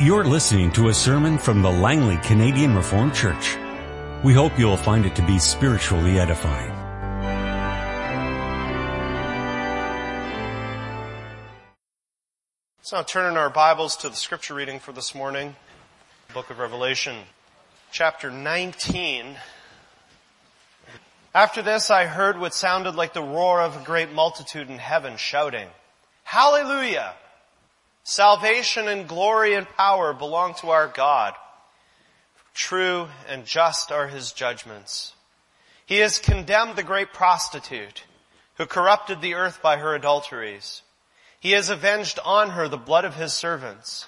You're 0.00 0.24
listening 0.24 0.72
to 0.72 0.88
a 0.88 0.92
sermon 0.92 1.38
from 1.38 1.62
the 1.62 1.70
Langley 1.70 2.16
Canadian 2.16 2.74
Reformed 2.74 3.14
Church. 3.14 3.56
We 4.24 4.34
hope 4.34 4.58
you'll 4.58 4.76
find 4.76 5.06
it 5.06 5.14
to 5.14 5.22
be 5.24 5.38
spiritually 5.38 6.18
edifying. 6.18 6.72
Let's 12.78 12.92
now 12.92 13.02
turn 13.04 13.30
in 13.30 13.36
our 13.36 13.48
Bibles 13.48 13.96
to 13.98 14.08
the 14.08 14.16
scripture 14.16 14.54
reading 14.54 14.80
for 14.80 14.90
this 14.90 15.14
morning, 15.14 15.54
book 16.34 16.50
of 16.50 16.58
Revelation, 16.58 17.14
chapter 17.92 18.32
19. 18.32 19.36
After 21.36 21.62
this 21.62 21.88
I 21.92 22.06
heard 22.06 22.40
what 22.40 22.52
sounded 22.52 22.96
like 22.96 23.12
the 23.12 23.22
roar 23.22 23.62
of 23.62 23.80
a 23.80 23.84
great 23.84 24.12
multitude 24.12 24.68
in 24.68 24.78
heaven 24.78 25.16
shouting, 25.18 25.68
Hallelujah! 26.24 27.14
Salvation 28.06 28.86
and 28.86 29.08
glory 29.08 29.54
and 29.54 29.66
power 29.66 30.12
belong 30.12 30.52
to 30.56 30.68
our 30.68 30.88
God. 30.88 31.34
True 32.52 33.08
and 33.26 33.46
just 33.46 33.90
are 33.90 34.08
his 34.08 34.32
judgments. 34.32 35.14
He 35.86 35.98
has 35.98 36.18
condemned 36.18 36.76
the 36.76 36.82
great 36.82 37.14
prostitute 37.14 38.04
who 38.56 38.66
corrupted 38.66 39.20
the 39.20 39.34
earth 39.34 39.62
by 39.62 39.78
her 39.78 39.94
adulteries. 39.94 40.82
He 41.40 41.52
has 41.52 41.70
avenged 41.70 42.18
on 42.24 42.50
her 42.50 42.68
the 42.68 42.76
blood 42.76 43.06
of 43.06 43.16
his 43.16 43.32
servants. 43.32 44.06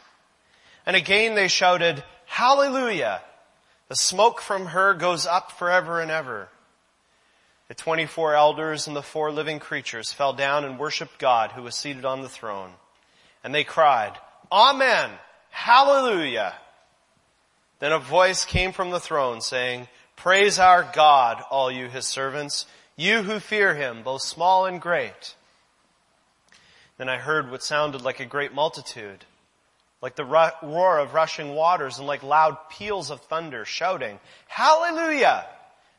And 0.84 0.94
again 0.94 1.34
they 1.34 1.48
shouted, 1.48 2.04
Hallelujah! 2.26 3.22
The 3.88 3.96
smoke 3.96 4.42
from 4.42 4.66
her 4.66 4.92
goes 4.92 5.26
up 5.26 5.52
forever 5.52 6.02
and 6.02 6.10
ever. 6.10 6.48
The 7.68 7.74
24 7.74 8.34
elders 8.34 8.86
and 8.86 8.94
the 8.94 9.02
four 9.02 9.32
living 9.32 9.58
creatures 9.58 10.12
fell 10.12 10.34
down 10.34 10.66
and 10.66 10.78
worshiped 10.78 11.18
God 11.18 11.52
who 11.52 11.62
was 11.62 11.74
seated 11.74 12.04
on 12.04 12.20
the 12.20 12.28
throne. 12.28 12.72
And 13.46 13.54
they 13.54 13.62
cried, 13.62 14.18
Amen! 14.50 15.08
Hallelujah! 15.50 16.52
Then 17.78 17.92
a 17.92 18.00
voice 18.00 18.44
came 18.44 18.72
from 18.72 18.90
the 18.90 18.98
throne 18.98 19.40
saying, 19.40 19.86
Praise 20.16 20.58
our 20.58 20.82
God, 20.92 21.44
all 21.48 21.70
you 21.70 21.86
his 21.86 22.06
servants, 22.06 22.66
you 22.96 23.22
who 23.22 23.38
fear 23.38 23.72
him, 23.72 24.02
both 24.02 24.22
small 24.22 24.66
and 24.66 24.80
great. 24.80 25.36
Then 26.98 27.08
I 27.08 27.18
heard 27.18 27.48
what 27.48 27.62
sounded 27.62 28.02
like 28.02 28.18
a 28.18 28.26
great 28.26 28.52
multitude, 28.52 29.24
like 30.02 30.16
the 30.16 30.24
roar 30.24 30.98
of 30.98 31.14
rushing 31.14 31.54
waters 31.54 31.98
and 31.98 32.06
like 32.08 32.24
loud 32.24 32.56
peals 32.68 33.12
of 33.12 33.20
thunder 33.20 33.64
shouting, 33.64 34.18
Hallelujah! 34.48 35.46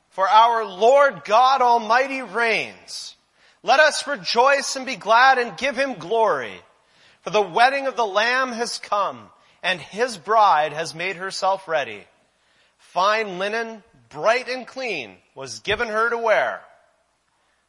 For 0.09 0.28
our 0.28 0.66
Lord 0.66 1.23
God 1.23 1.61
Almighty 1.61 2.23
reigns. 2.23 3.16
Let 3.64 3.80
us 3.80 4.06
rejoice 4.06 4.76
and 4.76 4.86
be 4.86 4.98
glad 4.98 5.38
and 5.38 5.58
give 5.58 5.78
him 5.78 5.94
glory. 5.94 6.61
For 7.28 7.31
the 7.31 7.42
wedding 7.42 7.88
of 7.88 7.97
the 7.97 8.08
Lamb 8.08 8.53
has 8.53 8.78
come, 8.78 9.30
and 9.61 9.81
his 9.81 10.17
bride 10.17 10.72
has 10.72 10.95
made 10.95 11.17
herself 11.17 11.67
ready. 11.67 12.06
Fine 12.78 13.38
linen, 13.38 13.83
bright 14.08 14.47
and 14.47 14.66
clean, 14.66 15.17
was 15.36 15.59
given 15.59 15.89
her 15.89 16.09
to 16.09 16.17
wear. 16.17 16.61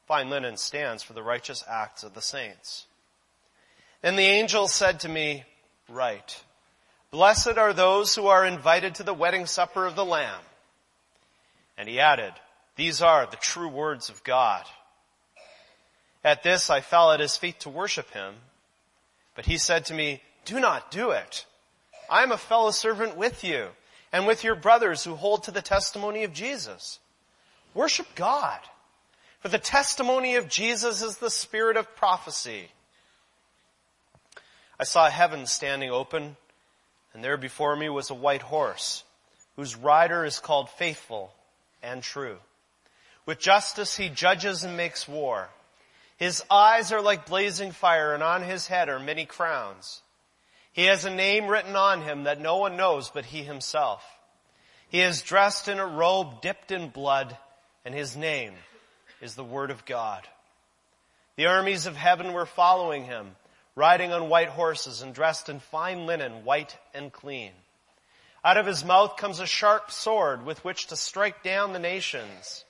Fine 0.06 0.30
linen 0.30 0.58
stands 0.58 1.02
for 1.02 1.12
the 1.12 1.24
righteous 1.24 1.64
acts 1.68 2.04
of 2.04 2.14
the 2.14 2.22
saints. 2.22 2.86
Then 4.00 4.14
the 4.14 4.22
angel 4.22 4.68
said 4.68 5.00
to 5.00 5.08
me, 5.08 5.42
Write, 5.88 6.40
blessed 7.10 7.58
are 7.58 7.72
those 7.72 8.14
who 8.14 8.28
are 8.28 8.46
invited 8.46 8.94
to 8.94 9.02
the 9.02 9.12
wedding 9.12 9.46
supper 9.46 9.86
of 9.86 9.96
the 9.96 10.04
Lamb. 10.04 10.40
And 11.76 11.88
he 11.88 11.98
added, 11.98 12.32
These 12.76 13.02
are 13.02 13.26
the 13.26 13.34
true 13.34 13.66
words 13.66 14.08
of 14.08 14.22
God. 14.22 14.64
At 16.22 16.44
this 16.44 16.70
I 16.70 16.80
fell 16.80 17.10
at 17.10 17.18
his 17.18 17.36
feet 17.36 17.58
to 17.62 17.70
worship 17.70 18.12
him. 18.12 18.36
But 19.38 19.46
he 19.46 19.56
said 19.56 19.84
to 19.84 19.94
me, 19.94 20.20
do 20.46 20.58
not 20.58 20.90
do 20.90 21.12
it. 21.12 21.46
I 22.10 22.24
am 22.24 22.32
a 22.32 22.36
fellow 22.36 22.72
servant 22.72 23.16
with 23.16 23.44
you 23.44 23.68
and 24.12 24.26
with 24.26 24.42
your 24.42 24.56
brothers 24.56 25.04
who 25.04 25.14
hold 25.14 25.44
to 25.44 25.52
the 25.52 25.62
testimony 25.62 26.24
of 26.24 26.32
Jesus. 26.32 26.98
Worship 27.72 28.08
God. 28.16 28.58
For 29.38 29.48
the 29.48 29.60
testimony 29.60 30.34
of 30.34 30.48
Jesus 30.48 31.02
is 31.02 31.18
the 31.18 31.30
spirit 31.30 31.76
of 31.76 31.94
prophecy. 31.94 32.72
I 34.76 34.82
saw 34.82 35.08
heaven 35.08 35.46
standing 35.46 35.92
open 35.92 36.36
and 37.14 37.22
there 37.22 37.36
before 37.36 37.76
me 37.76 37.88
was 37.88 38.10
a 38.10 38.14
white 38.14 38.42
horse 38.42 39.04
whose 39.54 39.76
rider 39.76 40.24
is 40.24 40.40
called 40.40 40.68
faithful 40.68 41.32
and 41.80 42.02
true. 42.02 42.38
With 43.24 43.38
justice 43.38 43.96
he 43.96 44.08
judges 44.08 44.64
and 44.64 44.76
makes 44.76 45.06
war. 45.06 45.48
His 46.18 46.42
eyes 46.50 46.90
are 46.90 47.00
like 47.00 47.26
blazing 47.26 47.70
fire 47.70 48.12
and 48.12 48.24
on 48.24 48.42
his 48.42 48.66
head 48.66 48.88
are 48.88 48.98
many 48.98 49.24
crowns. 49.24 50.02
He 50.72 50.86
has 50.86 51.04
a 51.04 51.14
name 51.14 51.46
written 51.46 51.76
on 51.76 52.02
him 52.02 52.24
that 52.24 52.40
no 52.40 52.56
one 52.56 52.76
knows 52.76 53.08
but 53.08 53.24
he 53.24 53.44
himself. 53.44 54.04
He 54.88 55.00
is 55.00 55.22
dressed 55.22 55.68
in 55.68 55.78
a 55.78 55.86
robe 55.86 56.42
dipped 56.42 56.72
in 56.72 56.88
blood 56.88 57.36
and 57.84 57.94
his 57.94 58.16
name 58.16 58.54
is 59.20 59.36
the 59.36 59.44
word 59.44 59.70
of 59.70 59.84
God. 59.84 60.26
The 61.36 61.46
armies 61.46 61.86
of 61.86 61.96
heaven 61.96 62.32
were 62.32 62.46
following 62.46 63.04
him, 63.04 63.36
riding 63.76 64.12
on 64.12 64.28
white 64.28 64.48
horses 64.48 65.02
and 65.02 65.14
dressed 65.14 65.48
in 65.48 65.60
fine 65.60 66.04
linen, 66.04 66.44
white 66.44 66.76
and 66.94 67.12
clean. 67.12 67.52
Out 68.44 68.56
of 68.56 68.66
his 68.66 68.84
mouth 68.84 69.16
comes 69.16 69.38
a 69.38 69.46
sharp 69.46 69.92
sword 69.92 70.44
with 70.44 70.64
which 70.64 70.88
to 70.88 70.96
strike 70.96 71.44
down 71.44 71.72
the 71.72 71.78
nations. 71.78 72.64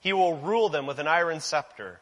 He 0.00 0.12
will 0.12 0.36
rule 0.36 0.68
them 0.68 0.86
with 0.86 0.98
an 0.98 1.08
iron 1.08 1.40
scepter. 1.40 2.00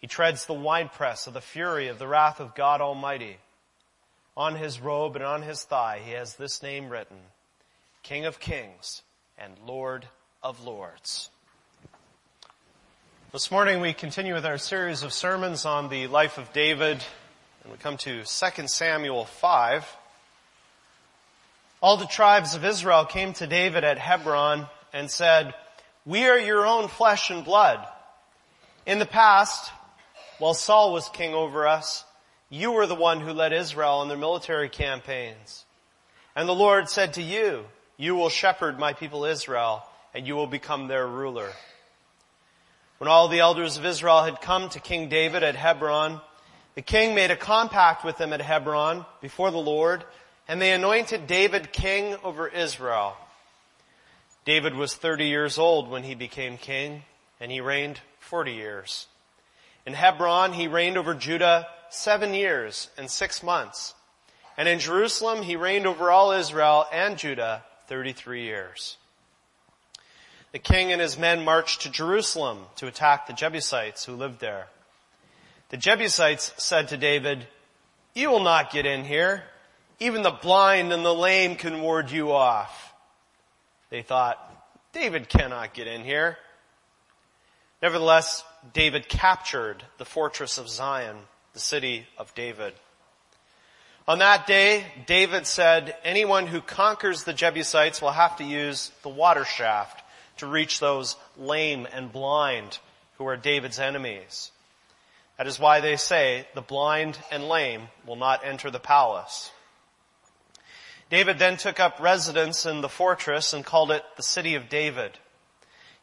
He 0.00 0.06
treads 0.06 0.46
the 0.46 0.54
winepress 0.54 1.26
of 1.26 1.34
the 1.34 1.40
fury 1.40 1.88
of 1.88 1.98
the 1.98 2.06
wrath 2.06 2.40
of 2.40 2.54
God 2.54 2.80
Almighty. 2.80 3.38
On 4.36 4.54
his 4.54 4.80
robe 4.80 5.16
and 5.16 5.24
on 5.24 5.42
his 5.42 5.62
thigh 5.64 6.00
he 6.04 6.12
has 6.12 6.36
this 6.36 6.62
name 6.62 6.90
written, 6.90 7.16
King 8.02 8.26
of 8.26 8.38
Kings 8.38 9.02
and 9.38 9.54
Lord 9.66 10.06
of 10.42 10.62
Lords. 10.62 11.30
This 13.32 13.50
morning 13.50 13.80
we 13.80 13.92
continue 13.92 14.34
with 14.34 14.46
our 14.46 14.58
series 14.58 15.02
of 15.02 15.12
sermons 15.12 15.64
on 15.64 15.88
the 15.88 16.06
life 16.06 16.38
of 16.38 16.52
David, 16.52 17.02
and 17.62 17.72
we 17.72 17.78
come 17.78 17.96
to 17.98 18.24
2 18.24 18.68
Samuel 18.68 19.24
5. 19.24 19.96
All 21.82 21.96
the 21.96 22.06
tribes 22.06 22.54
of 22.54 22.64
Israel 22.64 23.04
came 23.04 23.32
to 23.34 23.46
David 23.46 23.84
at 23.84 23.98
Hebron 23.98 24.66
and 24.92 25.10
said, 25.10 25.54
We 26.04 26.26
are 26.26 26.38
your 26.38 26.64
own 26.66 26.88
flesh 26.88 27.30
and 27.30 27.44
blood. 27.44 27.86
In 28.86 28.98
the 28.98 29.06
past, 29.06 29.70
while 30.38 30.54
Saul 30.54 30.92
was 30.92 31.08
king 31.08 31.34
over 31.34 31.66
us, 31.66 32.04
you 32.48 32.72
were 32.72 32.86
the 32.86 32.94
one 32.94 33.20
who 33.20 33.32
led 33.32 33.52
Israel 33.52 34.02
in 34.02 34.08
their 34.08 34.16
military 34.16 34.68
campaigns. 34.68 35.64
And 36.34 36.48
the 36.48 36.54
Lord 36.54 36.88
said 36.88 37.14
to 37.14 37.22
you, 37.22 37.64
you 37.96 38.14
will 38.14 38.28
shepherd 38.28 38.78
my 38.78 38.92
people 38.92 39.24
Israel 39.24 39.82
and 40.14 40.26
you 40.26 40.34
will 40.34 40.46
become 40.46 40.86
their 40.86 41.06
ruler. 41.06 41.50
When 42.98 43.08
all 43.08 43.28
the 43.28 43.40
elders 43.40 43.76
of 43.76 43.84
Israel 43.86 44.22
had 44.22 44.40
come 44.40 44.68
to 44.70 44.80
King 44.80 45.08
David 45.08 45.42
at 45.42 45.56
Hebron, 45.56 46.20
the 46.74 46.82
king 46.82 47.14
made 47.14 47.30
a 47.30 47.36
compact 47.36 48.04
with 48.04 48.18
them 48.18 48.32
at 48.32 48.40
Hebron 48.40 49.06
before 49.20 49.50
the 49.50 49.56
Lord 49.56 50.04
and 50.46 50.60
they 50.60 50.72
anointed 50.72 51.26
David 51.26 51.72
king 51.72 52.16
over 52.22 52.46
Israel. 52.46 53.16
David 54.44 54.74
was 54.74 54.94
30 54.94 55.26
years 55.26 55.58
old 55.58 55.90
when 55.90 56.04
he 56.04 56.14
became 56.14 56.56
king 56.56 57.02
and 57.40 57.50
he 57.50 57.60
reigned 57.60 58.00
40 58.20 58.52
years. 58.52 59.06
In 59.86 59.94
Hebron, 59.94 60.52
he 60.52 60.66
reigned 60.66 60.98
over 60.98 61.14
Judah 61.14 61.68
seven 61.88 62.34
years 62.34 62.90
and 62.98 63.10
six 63.10 63.42
months. 63.42 63.94
And 64.58 64.68
in 64.68 64.80
Jerusalem, 64.80 65.42
he 65.42 65.56
reigned 65.56 65.86
over 65.86 66.10
all 66.10 66.32
Israel 66.32 66.86
and 66.92 67.16
Judah 67.16 67.62
33 67.86 68.42
years. 68.42 68.96
The 70.52 70.58
king 70.58 70.90
and 70.90 71.00
his 71.00 71.18
men 71.18 71.44
marched 71.44 71.82
to 71.82 71.90
Jerusalem 71.90 72.60
to 72.76 72.86
attack 72.86 73.26
the 73.26 73.32
Jebusites 73.32 74.04
who 74.04 74.14
lived 74.14 74.40
there. 74.40 74.66
The 75.68 75.76
Jebusites 75.76 76.52
said 76.56 76.88
to 76.88 76.96
David, 76.96 77.46
you 78.14 78.30
will 78.30 78.42
not 78.42 78.72
get 78.72 78.86
in 78.86 79.04
here. 79.04 79.42
Even 80.00 80.22
the 80.22 80.30
blind 80.30 80.92
and 80.92 81.04
the 81.04 81.14
lame 81.14 81.56
can 81.56 81.82
ward 81.82 82.10
you 82.10 82.32
off. 82.32 82.94
They 83.90 84.00
thought, 84.00 84.38
David 84.94 85.28
cannot 85.28 85.74
get 85.74 85.86
in 85.86 86.02
here. 86.02 86.38
Nevertheless, 87.82 88.42
David 88.72 89.08
captured 89.08 89.84
the 89.98 90.04
fortress 90.04 90.58
of 90.58 90.68
Zion, 90.68 91.16
the 91.52 91.60
city 91.60 92.06
of 92.18 92.34
David. 92.34 92.74
On 94.08 94.20
that 94.20 94.46
day, 94.46 94.84
David 95.06 95.46
said, 95.46 95.96
anyone 96.04 96.46
who 96.46 96.60
conquers 96.60 97.24
the 97.24 97.32
Jebusites 97.32 98.00
will 98.00 98.12
have 98.12 98.36
to 98.36 98.44
use 98.44 98.92
the 99.02 99.08
water 99.08 99.44
shaft 99.44 100.02
to 100.38 100.46
reach 100.46 100.78
those 100.78 101.16
lame 101.36 101.88
and 101.92 102.12
blind 102.12 102.78
who 103.18 103.26
are 103.26 103.36
David's 103.36 103.80
enemies. 103.80 104.52
That 105.38 105.46
is 105.46 105.58
why 105.58 105.80
they 105.80 105.96
say 105.96 106.46
the 106.54 106.62
blind 106.62 107.18
and 107.30 107.48
lame 107.48 107.88
will 108.06 108.16
not 108.16 108.44
enter 108.44 108.70
the 108.70 108.78
palace. 108.78 109.50
David 111.10 111.38
then 111.38 111.56
took 111.56 111.78
up 111.78 112.00
residence 112.00 112.66
in 112.66 112.80
the 112.80 112.88
fortress 112.88 113.52
and 113.52 113.64
called 113.64 113.90
it 113.90 114.04
the 114.16 114.22
city 114.22 114.54
of 114.54 114.68
David. 114.68 115.18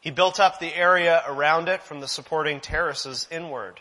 He 0.04 0.10
built 0.10 0.38
up 0.38 0.60
the 0.60 0.76
area 0.76 1.24
around 1.26 1.70
it 1.70 1.82
from 1.82 2.00
the 2.00 2.08
supporting 2.08 2.60
terraces 2.60 3.26
inward. 3.30 3.80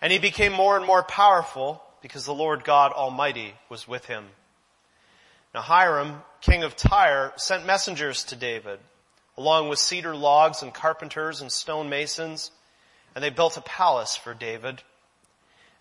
And 0.00 0.12
he 0.12 0.20
became 0.20 0.52
more 0.52 0.76
and 0.76 0.86
more 0.86 1.02
powerful 1.02 1.82
because 2.00 2.24
the 2.24 2.32
Lord 2.32 2.62
God 2.62 2.92
Almighty 2.92 3.54
was 3.68 3.88
with 3.88 4.06
him. 4.06 4.26
Now 5.52 5.62
Hiram, 5.62 6.22
king 6.42 6.62
of 6.62 6.76
Tyre, 6.76 7.32
sent 7.34 7.66
messengers 7.66 8.22
to 8.26 8.36
David, 8.36 8.78
along 9.36 9.68
with 9.68 9.80
cedar 9.80 10.14
logs 10.14 10.62
and 10.62 10.72
carpenters 10.72 11.40
and 11.40 11.50
stonemasons, 11.50 12.52
and 13.16 13.24
they 13.24 13.30
built 13.30 13.56
a 13.56 13.62
palace 13.62 14.14
for 14.14 14.34
David. 14.34 14.84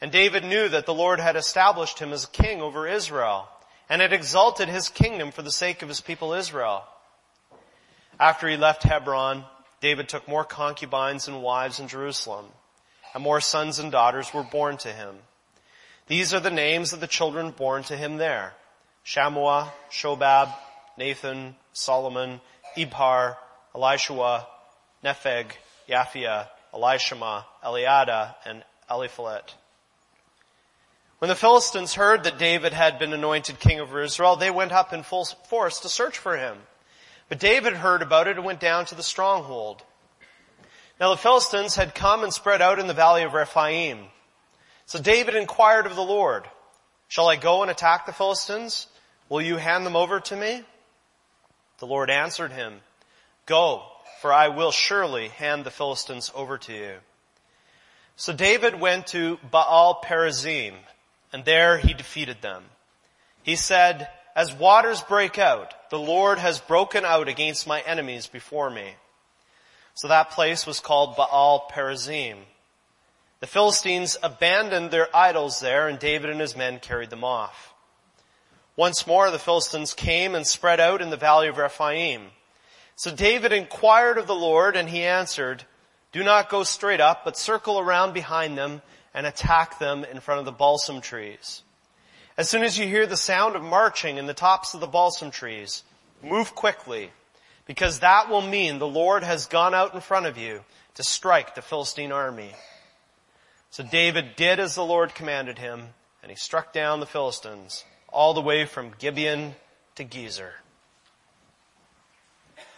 And 0.02 0.12
David 0.12 0.44
knew 0.44 0.70
that 0.70 0.88
the 0.88 0.94
Lord 0.94 1.20
had 1.20 1.36
established 1.36 2.00
him 2.00 2.12
as 2.14 2.26
king 2.26 2.64
over 2.64 2.88
Israel, 2.88 3.48
and 3.88 4.02
had 4.02 4.12
exalted 4.12 4.70
his 4.70 4.90
kingdom 4.90 5.30
for 5.30 5.44
the 5.44 5.52
sake 5.52 5.84
of 5.84 5.90
his 5.90 6.02
people 6.02 6.34
Israel. 6.34 6.84
After 8.22 8.48
he 8.48 8.56
left 8.56 8.84
Hebron, 8.84 9.46
David 9.82 10.08
took 10.08 10.28
more 10.28 10.46
concubines 10.46 11.28
and 11.28 11.42
wives 11.42 11.80
in 11.80 11.88
Jerusalem, 11.88 12.46
and 13.16 13.24
more 13.24 13.42
sons 13.42 13.80
and 13.80 13.92
daughters 13.92 14.32
were 14.32 14.44
born 14.44 14.78
to 14.78 14.90
him. 14.90 15.16
These 16.06 16.32
are 16.32 16.40
the 16.40 16.52
names 16.52 16.94
of 16.94 17.00
the 17.00 17.08
children 17.08 17.50
born 17.50 17.82
to 17.86 17.98
him 17.98 18.18
there. 18.18 18.54
Shammua, 19.04 19.72
Shobab, 19.90 20.54
Nathan, 21.00 21.56
Solomon, 21.74 22.42
Ibhar, 22.78 23.38
Elishua, 23.74 24.46
Nepheg, 25.04 25.54
Japhia, 25.90 26.48
Elishama, 26.76 27.46
Eliada, 27.64 28.36
and 28.46 28.64
Eliphalet. 28.88 29.56
When 31.18 31.30
the 31.30 31.36
Philistines 31.36 31.96
heard 31.96 32.26
that 32.26 32.38
David 32.38 32.74
had 32.74 33.00
been 33.00 33.14
anointed 33.14 33.60
king 33.60 33.80
over 33.80 34.00
Israel, 34.00 34.36
they 34.36 34.52
went 34.52 34.74
up 34.74 34.94
in 34.94 35.02
full 35.02 35.26
force 35.26 35.80
to 35.80 35.90
search 35.90 36.20
for 36.20 36.38
him. 36.38 36.58
But 37.32 37.40
David 37.40 37.72
heard 37.72 38.02
about 38.02 38.28
it 38.28 38.36
and 38.36 38.44
went 38.44 38.60
down 38.60 38.84
to 38.88 38.96
the 38.96 39.02
stronghold. 39.02 39.82
Now 41.00 41.12
the 41.12 41.18
Philistines 41.18 41.78
had 41.78 41.96
come 41.96 42.26
and 42.26 42.34
spread 42.34 42.62
out 42.62 42.78
in 42.78 42.88
the 42.88 42.94
valley 42.94 43.24
of 43.24 43.34
Rephaim. 43.34 44.08
So 44.86 45.02
David 45.02 45.36
inquired 45.36 45.86
of 45.86 45.96
the 45.96 46.04
Lord, 46.04 46.44
Shall 47.08 47.30
I 47.30 47.38
go 47.38 47.62
and 47.62 47.72
attack 47.72 48.06
the 48.06 48.12
Philistines? 48.12 48.88
Will 49.30 49.42
you 49.42 49.56
hand 49.56 49.86
them 49.86 49.96
over 49.96 50.20
to 50.20 50.36
me? 50.36 50.66
The 51.80 51.88
Lord 51.88 52.10
answered 52.10 52.52
him, 52.52 52.82
Go, 53.46 53.84
for 54.20 54.34
I 54.34 54.50
will 54.50 54.72
surely 54.72 55.30
hand 55.30 55.64
the 55.64 55.72
Philistines 55.72 56.34
over 56.36 56.58
to 56.58 56.74
you. 56.74 56.96
So 58.18 58.34
David 58.34 58.78
went 58.78 59.08
to 59.08 59.40
Baal 59.50 60.02
Perazim, 60.04 60.74
and 61.32 61.46
there 61.46 61.78
he 61.78 61.94
defeated 61.94 62.42
them. 62.42 62.66
He 63.42 63.56
said, 63.56 64.10
As 64.36 64.54
waters 64.54 65.02
break 65.02 65.38
out, 65.38 65.74
the 65.90 66.00
Lord 66.00 66.40
has 66.40 66.60
broken 66.60 67.04
out 67.04 67.28
against 67.28 67.68
my 67.68 67.82
enemies 67.82 68.28
before 68.28 68.70
me. 68.70 68.94
So 69.96 70.08
that 70.08 70.32
place 70.32 70.66
was 70.66 70.80
called 70.80 71.18
Baal 71.18 71.70
Perazim. 71.72 72.38
The 73.42 73.48
Philistines 73.48 74.18
abandoned 74.24 74.92
their 74.92 75.14
idols 75.16 75.60
there 75.60 75.88
and 75.88 76.00
David 76.00 76.30
and 76.30 76.40
his 76.40 76.56
men 76.56 76.80
carried 76.80 77.10
them 77.10 77.24
off. 77.24 77.74
Once 78.76 79.06
more 79.06 79.30
the 79.30 79.40
Philistines 79.40 79.94
came 79.94 80.34
and 80.34 80.48
spread 80.48 80.80
out 80.80 81.02
in 81.02 81.10
the 81.10 81.18
valley 81.18 81.48
of 81.48 81.58
Rephaim. 81.58 82.28
So 82.96 83.14
David 83.14 83.52
inquired 83.52 84.18
of 84.18 84.28
the 84.28 84.36
Lord 84.36 84.78
and 84.78 84.90
he 84.90 85.04
answered, 85.04 85.66
do 86.12 86.24
not 86.24 86.50
go 86.50 86.64
straight 86.64 87.00
up, 87.00 87.24
but 87.24 87.38
circle 87.38 87.80
around 87.80 88.14
behind 88.14 88.58
them 88.58 88.82
and 89.14 89.26
attack 89.26 89.80
them 89.80 90.04
in 90.04 90.20
front 90.20 90.40
of 90.40 90.46
the 90.46 90.52
balsam 90.52 91.02
trees. 91.02 91.64
As 92.38 92.50
soon 92.50 92.64
as 92.64 92.78
you 92.78 92.88
hear 92.88 93.06
the 93.06 93.18
sound 93.18 93.56
of 93.56 93.62
marching 93.62 94.18
in 94.18 94.26
the 94.26 94.34
tops 94.34 94.74
of 94.74 94.80
the 94.80 94.88
balsam 94.88 95.32
trees, 95.32 95.84
move 96.24 96.56
quickly, 96.56 97.12
because 97.66 98.00
that 98.00 98.30
will 98.30 98.42
mean 98.42 98.80
the 98.80 98.88
Lord 98.88 99.24
has 99.24 99.48
gone 99.48 99.74
out 99.74 99.94
in 99.94 100.02
front 100.02 100.26
of 100.26 100.38
you 100.38 100.64
to 100.96 101.04
strike 101.04 101.56
the 101.56 101.62
Philistine 101.62 102.12
army. 102.12 102.52
So 103.70 103.84
David 103.84 104.36
did 104.36 104.60
as 104.60 104.76
the 104.76 104.86
Lord 104.86 105.14
commanded 105.14 105.60
him, 105.60 105.90
and 106.22 106.30
he 106.30 106.36
struck 106.36 106.74
down 106.74 107.00
the 107.00 107.06
Philistines 107.06 107.84
all 108.10 108.34
the 108.34 108.42
way 108.42 108.66
from 108.66 108.94
Gibeon 108.98 109.56
to 109.96 110.06
Gezer. 110.06 110.52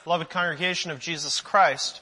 Beloved 0.03 0.29
congregation 0.29 0.91
of 0.91 0.99
Jesus 0.99 1.41
Christ, 1.41 2.01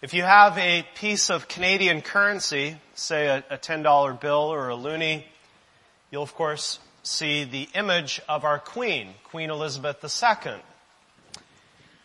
if 0.00 0.14
you 0.14 0.22
have 0.22 0.56
a 0.56 0.86
piece 0.94 1.30
of 1.30 1.48
Canadian 1.48 2.00
currency, 2.02 2.76
say 2.94 3.26
a, 3.26 3.44
a 3.50 3.58
$10 3.58 4.20
bill 4.20 4.52
or 4.52 4.70
a 4.70 4.76
loonie, 4.76 5.24
you'll 6.10 6.22
of 6.22 6.34
course 6.34 6.78
see 7.02 7.44
the 7.44 7.68
image 7.74 8.20
of 8.28 8.44
our 8.44 8.58
Queen, 8.58 9.14
Queen 9.24 9.50
Elizabeth 9.50 10.04
II. 10.04 10.54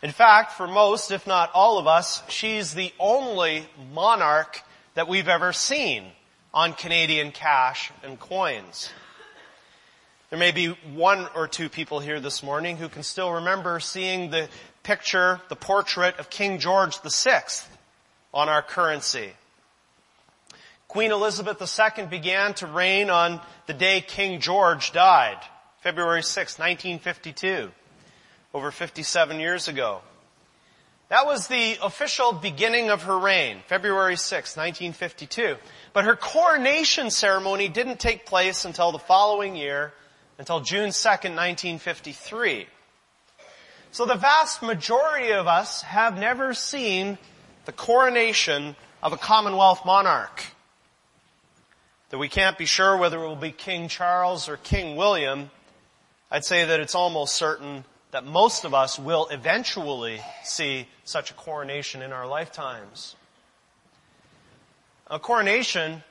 In 0.02 0.12
fact, 0.12 0.54
for 0.54 0.68
most, 0.68 1.12
if 1.12 1.26
not 1.26 1.50
all 1.54 1.78
of 1.78 1.88
us, 1.88 2.22
she's 2.30 2.74
the 2.74 2.94
only 3.00 3.66
monarch 3.94 4.62
that 4.96 5.08
we've 5.08 5.30
ever 5.30 5.54
seen 5.54 6.06
on 6.54 6.74
Canadian 6.74 7.32
cash 7.32 7.92
and 8.04 8.20
coins. 8.20 8.92
There 10.30 10.40
may 10.40 10.52
be 10.52 10.68
one 10.94 11.28
or 11.36 11.48
two 11.48 11.70
people 11.70 12.00
here 12.00 12.20
this 12.20 12.44
morning 12.44 12.78
who 12.78 12.90
can 12.90 13.04
still 13.04 13.32
remember 13.32 13.80
seeing 13.80 14.30
the 14.30 14.50
picture, 14.84 15.40
the 15.48 15.56
portrait 15.56 16.20
of 16.20 16.30
King 16.30 16.60
George 16.60 17.00
VI 17.02 17.44
on 18.34 18.50
our 18.50 18.62
currency. 18.62 19.34
Queen 20.94 21.12
Elizabeth 21.12 21.60
II 21.60 22.06
began 22.06 22.54
to 22.54 22.68
reign 22.68 23.10
on 23.10 23.42
the 23.66 23.74
day 23.74 24.00
King 24.00 24.40
George 24.40 24.92
died, 24.92 25.40
February 25.80 26.22
6, 26.22 26.60
1952, 26.60 27.72
over 28.54 28.70
57 28.70 29.40
years 29.40 29.68
ago. 29.68 30.02
That 31.10 31.26
was 31.26 31.48
the 31.48 31.80
official 31.82 32.32
beginning 32.32 32.92
of 32.92 33.02
her 33.04 33.18
reign, 33.18 33.64
February 33.66 34.18
6, 34.18 34.56
1952. 34.56 35.56
But 35.94 36.06
her 36.06 36.16
coronation 36.16 37.10
ceremony 37.10 37.70
didn't 37.70 38.00
take 38.00 38.28
place 38.28 38.64
until 38.64 38.92
the 38.92 39.00
following 39.00 39.56
year, 39.56 39.94
until 40.38 40.60
June 40.60 40.92
2, 40.92 41.08
1953. 41.10 42.68
So 43.90 44.06
the 44.06 44.14
vast 44.14 44.62
majority 44.62 45.32
of 45.32 45.48
us 45.48 45.82
have 45.82 46.20
never 46.20 46.54
seen 46.54 47.18
the 47.66 47.72
coronation 47.72 48.76
of 49.02 49.12
a 49.12 49.18
Commonwealth 49.18 49.84
monarch. 49.88 50.53
That 52.14 52.20
we 52.20 52.30
can't 52.30 52.60
be 52.60 52.68
sure 52.68 52.96
whether 52.96 53.24
it 53.24 53.28
will 53.28 53.36
be 53.36 53.52
King 53.52 53.88
Charles 53.88 54.48
or 54.48 54.58
King 54.58 54.96
William, 54.96 55.50
I'd 56.30 56.46
say 56.46 56.64
that 56.64 56.80
it's 56.80 56.94
almost 56.94 57.34
certain 57.34 57.86
that 58.12 58.24
most 58.24 58.66
of 58.66 58.76
us 58.76 59.00
will 59.00 59.28
eventually 59.30 60.22
see 60.44 60.88
such 61.06 61.32
a 61.32 61.34
coronation 61.34 62.04
in 62.04 62.14
our 62.14 62.28
lifetimes. 62.28 63.16
A 65.08 65.18
coronation, 65.18 66.04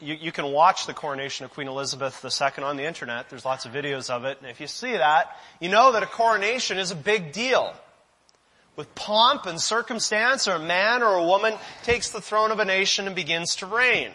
you, 0.00 0.14
you, 0.14 0.32
can 0.32 0.46
watch 0.46 0.86
the 0.86 0.92
coronation 0.92 1.44
of 1.44 1.52
Queen 1.52 1.68
Elizabeth 1.68 2.24
II 2.24 2.64
on 2.64 2.76
the 2.76 2.82
internet. 2.82 3.30
There's 3.30 3.44
lots 3.44 3.64
of 3.64 3.70
videos 3.70 4.10
of 4.10 4.24
it. 4.24 4.38
And 4.40 4.50
if 4.50 4.60
you 4.60 4.66
see 4.66 4.96
that, 4.96 5.36
you 5.60 5.68
know 5.68 5.92
that 5.92 6.02
a 6.02 6.06
coronation 6.06 6.78
is 6.78 6.90
a 6.90 6.96
big 6.96 7.30
deal. 7.30 7.72
With 8.74 8.92
pomp 8.96 9.46
and 9.46 9.60
circumstance, 9.60 10.48
or 10.48 10.56
a 10.56 10.58
man 10.58 11.04
or 11.04 11.14
a 11.14 11.24
woman 11.24 11.54
takes 11.84 12.10
the 12.10 12.20
throne 12.20 12.50
of 12.50 12.58
a 12.58 12.64
nation 12.64 13.06
and 13.06 13.14
begins 13.14 13.54
to 13.58 13.66
reign. 13.66 14.10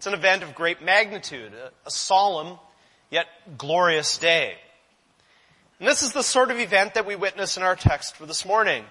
It's 0.00 0.06
an 0.06 0.14
event 0.14 0.42
of 0.42 0.54
great 0.54 0.80
magnitude, 0.80 1.52
a, 1.84 1.90
solemn 1.90 2.58
yet 3.10 3.26
glorious 3.58 4.16
day. 4.16 4.54
And 5.78 5.86
this 5.86 6.02
is 6.02 6.14
the 6.14 6.22
sort 6.22 6.50
of 6.50 6.58
event 6.58 6.94
that 6.94 7.04
we 7.04 7.16
witness 7.16 7.58
in 7.58 7.62
our 7.62 7.76
text 7.76 8.16
for 8.16 8.24
this 8.24 8.46
morning. 8.46 8.86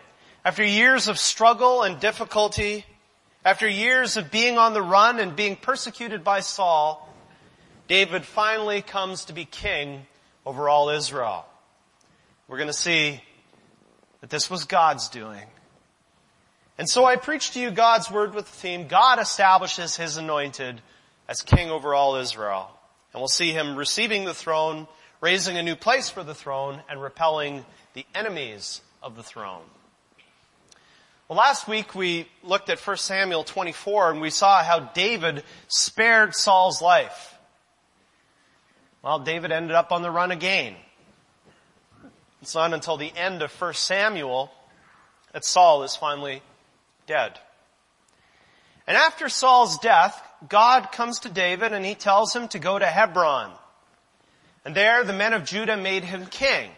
After 0.45 0.63
years 0.63 1.07
of 1.07 1.17
struggle 1.17 1.81
and 1.81 1.99
difficulty, 1.99 2.85
after 3.43 3.67
years 3.67 4.17
of 4.17 4.29
being 4.29 4.59
on 4.59 4.73
the 4.73 4.83
run 4.83 5.19
and 5.19 5.35
being 5.35 5.55
persecuted 5.55 6.23
by 6.23 6.41
Saul, 6.41 7.11
David 7.87 8.23
finally 8.23 8.83
comes 8.83 9.25
to 9.25 9.33
be 9.33 9.45
king 9.45 10.05
over 10.45 10.69
all 10.69 10.89
Israel. 10.89 11.43
We're 12.47 12.57
going 12.57 12.67
to 12.67 12.73
see 12.73 13.19
that 14.21 14.29
this 14.29 14.47
was 14.47 14.65
God's 14.65 15.09
doing. 15.09 15.47
And 16.77 16.87
so 16.87 17.03
I 17.03 17.15
preach 17.15 17.49
to 17.53 17.59
you 17.59 17.71
God's 17.71 18.11
word 18.11 18.35
with 18.35 18.45
the 18.45 18.51
theme, 18.51 18.87
God 18.87 19.17
establishes 19.17 19.95
his 19.95 20.15
anointed 20.15 20.83
as 21.29 21.43
king 21.43 21.69
over 21.69 21.93
all 21.93 22.15
Israel. 22.15 22.69
And 23.13 23.21
we'll 23.21 23.29
see 23.29 23.51
him 23.51 23.77
receiving 23.77 24.25
the 24.25 24.33
throne 24.33 24.87
raising 25.21 25.57
a 25.57 25.63
new 25.63 25.75
place 25.75 26.09
for 26.09 26.23
the 26.23 26.33
throne 26.33 26.81
and 26.89 27.01
repelling 27.01 27.65
the 27.93 28.05
enemies 28.15 28.81
of 29.03 29.15
the 29.15 29.23
throne. 29.23 29.63
Well, 31.27 31.37
last 31.37 31.67
week 31.67 31.93
we 31.93 32.27
looked 32.43 32.69
at 32.69 32.79
1 32.79 32.97
Samuel 32.97 33.43
24 33.43 34.11
and 34.11 34.21
we 34.21 34.29
saw 34.29 34.63
how 34.63 34.79
David 34.79 35.43
spared 35.67 36.33
Saul's 36.33 36.81
life. 36.81 37.37
Well, 39.03 39.19
David 39.19 39.51
ended 39.51 39.75
up 39.75 39.91
on 39.91 40.01
the 40.01 40.11
run 40.11 40.31
again. 40.31 40.75
It's 42.41 42.55
not 42.55 42.73
until 42.73 42.97
the 42.97 43.13
end 43.15 43.41
of 43.41 43.51
1 43.51 43.73
Samuel 43.73 44.51
that 45.33 45.45
Saul 45.45 45.83
is 45.83 45.95
finally 45.95 46.41
dead. 47.05 47.37
And 48.87 48.97
after 48.97 49.29
Saul's 49.29 49.77
death, 49.79 50.19
God 50.47 50.91
comes 50.91 51.19
to 51.21 51.29
David 51.29 51.73
and 51.73 51.85
he 51.85 51.95
tells 51.95 52.35
him 52.35 52.47
to 52.49 52.59
go 52.59 52.79
to 52.79 52.85
Hebron 52.85 53.51
and 54.65 54.75
there 54.75 55.03
the 55.03 55.13
men 55.13 55.33
of 55.33 55.45
Judah 55.45 55.77
made 55.77 56.03
him 56.03 56.25
king. 56.25 56.69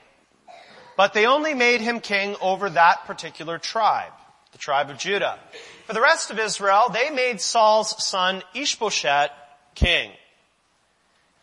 But 0.98 1.14
they 1.14 1.26
only 1.26 1.54
made 1.54 1.82
him 1.82 2.00
king 2.00 2.36
over 2.42 2.70
that 2.70 3.06
particular 3.06 3.58
tribe, 3.58 4.14
the 4.52 4.58
tribe 4.58 4.90
of 4.90 4.98
Judah. 4.98 5.40
For 5.88 5.94
the 5.94 6.02
rest 6.02 6.32
of 6.32 6.40
Israel, 6.40 6.86
they 6.94 7.10
made 7.10 7.42
Saul's 7.42 8.02
son 8.04 8.44
Ishbosheth 8.54 9.32
king. 9.76 10.12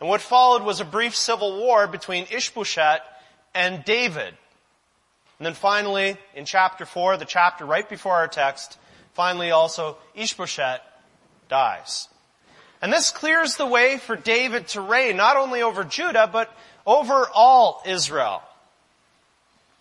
And 0.00 0.08
what 0.08 0.20
followed 0.20 0.62
was 0.62 0.80
a 0.80 0.84
brief 0.84 1.16
civil 1.16 1.58
war 1.58 1.86
between 1.86 2.26
Ishbosheth 2.30 3.02
and 3.54 3.84
David. 3.84 4.34
And 5.38 5.46
then 5.46 5.54
finally, 5.54 6.16
in 6.34 6.44
chapter 6.44 6.86
4, 6.86 7.16
the 7.16 7.24
chapter 7.24 7.64
right 7.64 7.88
before 7.88 8.14
our 8.14 8.28
text, 8.28 8.78
finally 9.14 9.50
also 9.50 9.98
Ishbosheth 10.14 10.80
dies. 11.48 12.08
And 12.80 12.92
this 12.92 13.10
clears 13.10 13.56
the 13.56 13.66
way 13.66 13.98
for 13.98 14.16
David 14.16 14.68
to 14.68 14.80
reign, 14.80 15.16
not 15.16 15.36
only 15.36 15.62
over 15.62 15.84
Judah, 15.84 16.28
but 16.30 16.52
over 16.86 17.28
all 17.34 17.82
Israel. 17.86 18.42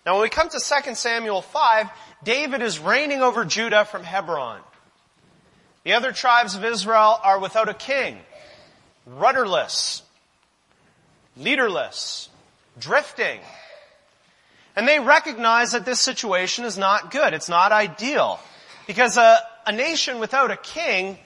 Now 0.06 0.14
when 0.14 0.24
we 0.24 0.30
come 0.30 0.50
to 0.50 0.60
2 0.60 0.96
Samuel 0.96 1.42
5, 1.42 1.90
David 2.24 2.62
is 2.62 2.80
reigning 2.80 3.22
over 3.22 3.46
Judah 3.46 3.86
from 3.86 4.04
Hebron. 4.04 4.62
The 5.84 5.94
other 5.94 6.12
tribes 6.12 6.56
of 6.56 6.66
Israel 6.66 7.20
are 7.24 7.40
without 7.40 7.70
a 7.70 7.74
king, 7.74 8.18
rudderless, 9.06 10.02
leaderless, 11.38 12.30
drifting. 12.80 13.40
And 14.76 14.88
they 14.88 15.00
recognize 15.00 15.72
that 15.72 15.86
this 15.86 16.00
situation 16.00 16.66
is 16.66 16.78
not 16.78 17.12
good. 17.12 17.34
It's 17.34 17.50
not 17.50 17.72
ideal. 17.72 18.40
Because 18.86 19.18
a, 19.18 19.40
a 19.66 19.72
nation 19.72 20.20
without 20.20 20.52
a 20.52 20.58
king 20.58 21.18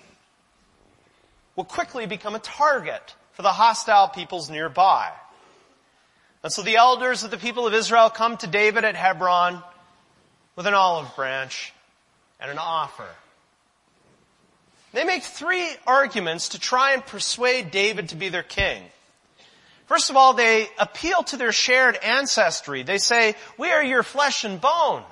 will 1.61 1.65
quickly 1.65 2.07
become 2.07 2.33
a 2.33 2.39
target 2.39 3.13
for 3.33 3.43
the 3.43 3.51
hostile 3.51 4.07
peoples 4.07 4.49
nearby. 4.49 5.11
And 6.41 6.51
so 6.51 6.63
the 6.63 6.77
elders 6.77 7.23
of 7.23 7.29
the 7.29 7.37
people 7.37 7.67
of 7.67 7.73
Israel 7.75 8.09
come 8.09 8.35
to 8.37 8.47
David 8.47 8.83
at 8.83 8.95
Hebron 8.95 9.61
with 10.55 10.65
an 10.65 10.73
olive 10.73 11.15
branch 11.15 11.71
and 12.39 12.49
an 12.49 12.57
offer. 12.57 13.05
They 14.91 15.03
make 15.03 15.21
three 15.21 15.69
arguments 15.85 16.49
to 16.49 16.59
try 16.59 16.93
and 16.93 17.05
persuade 17.05 17.69
David 17.69 18.09
to 18.09 18.15
be 18.15 18.29
their 18.29 18.41
king. 18.41 18.81
First 19.85 20.09
of 20.09 20.15
all, 20.15 20.33
they 20.33 20.67
appeal 20.79 21.21
to 21.25 21.37
their 21.37 21.51
shared 21.51 21.95
ancestry. 21.95 22.81
They 22.81 22.97
say, 22.97 23.35
we 23.59 23.69
are 23.69 23.83
your 23.83 24.01
flesh 24.01 24.45
and 24.45 24.59
bone. 24.59 25.03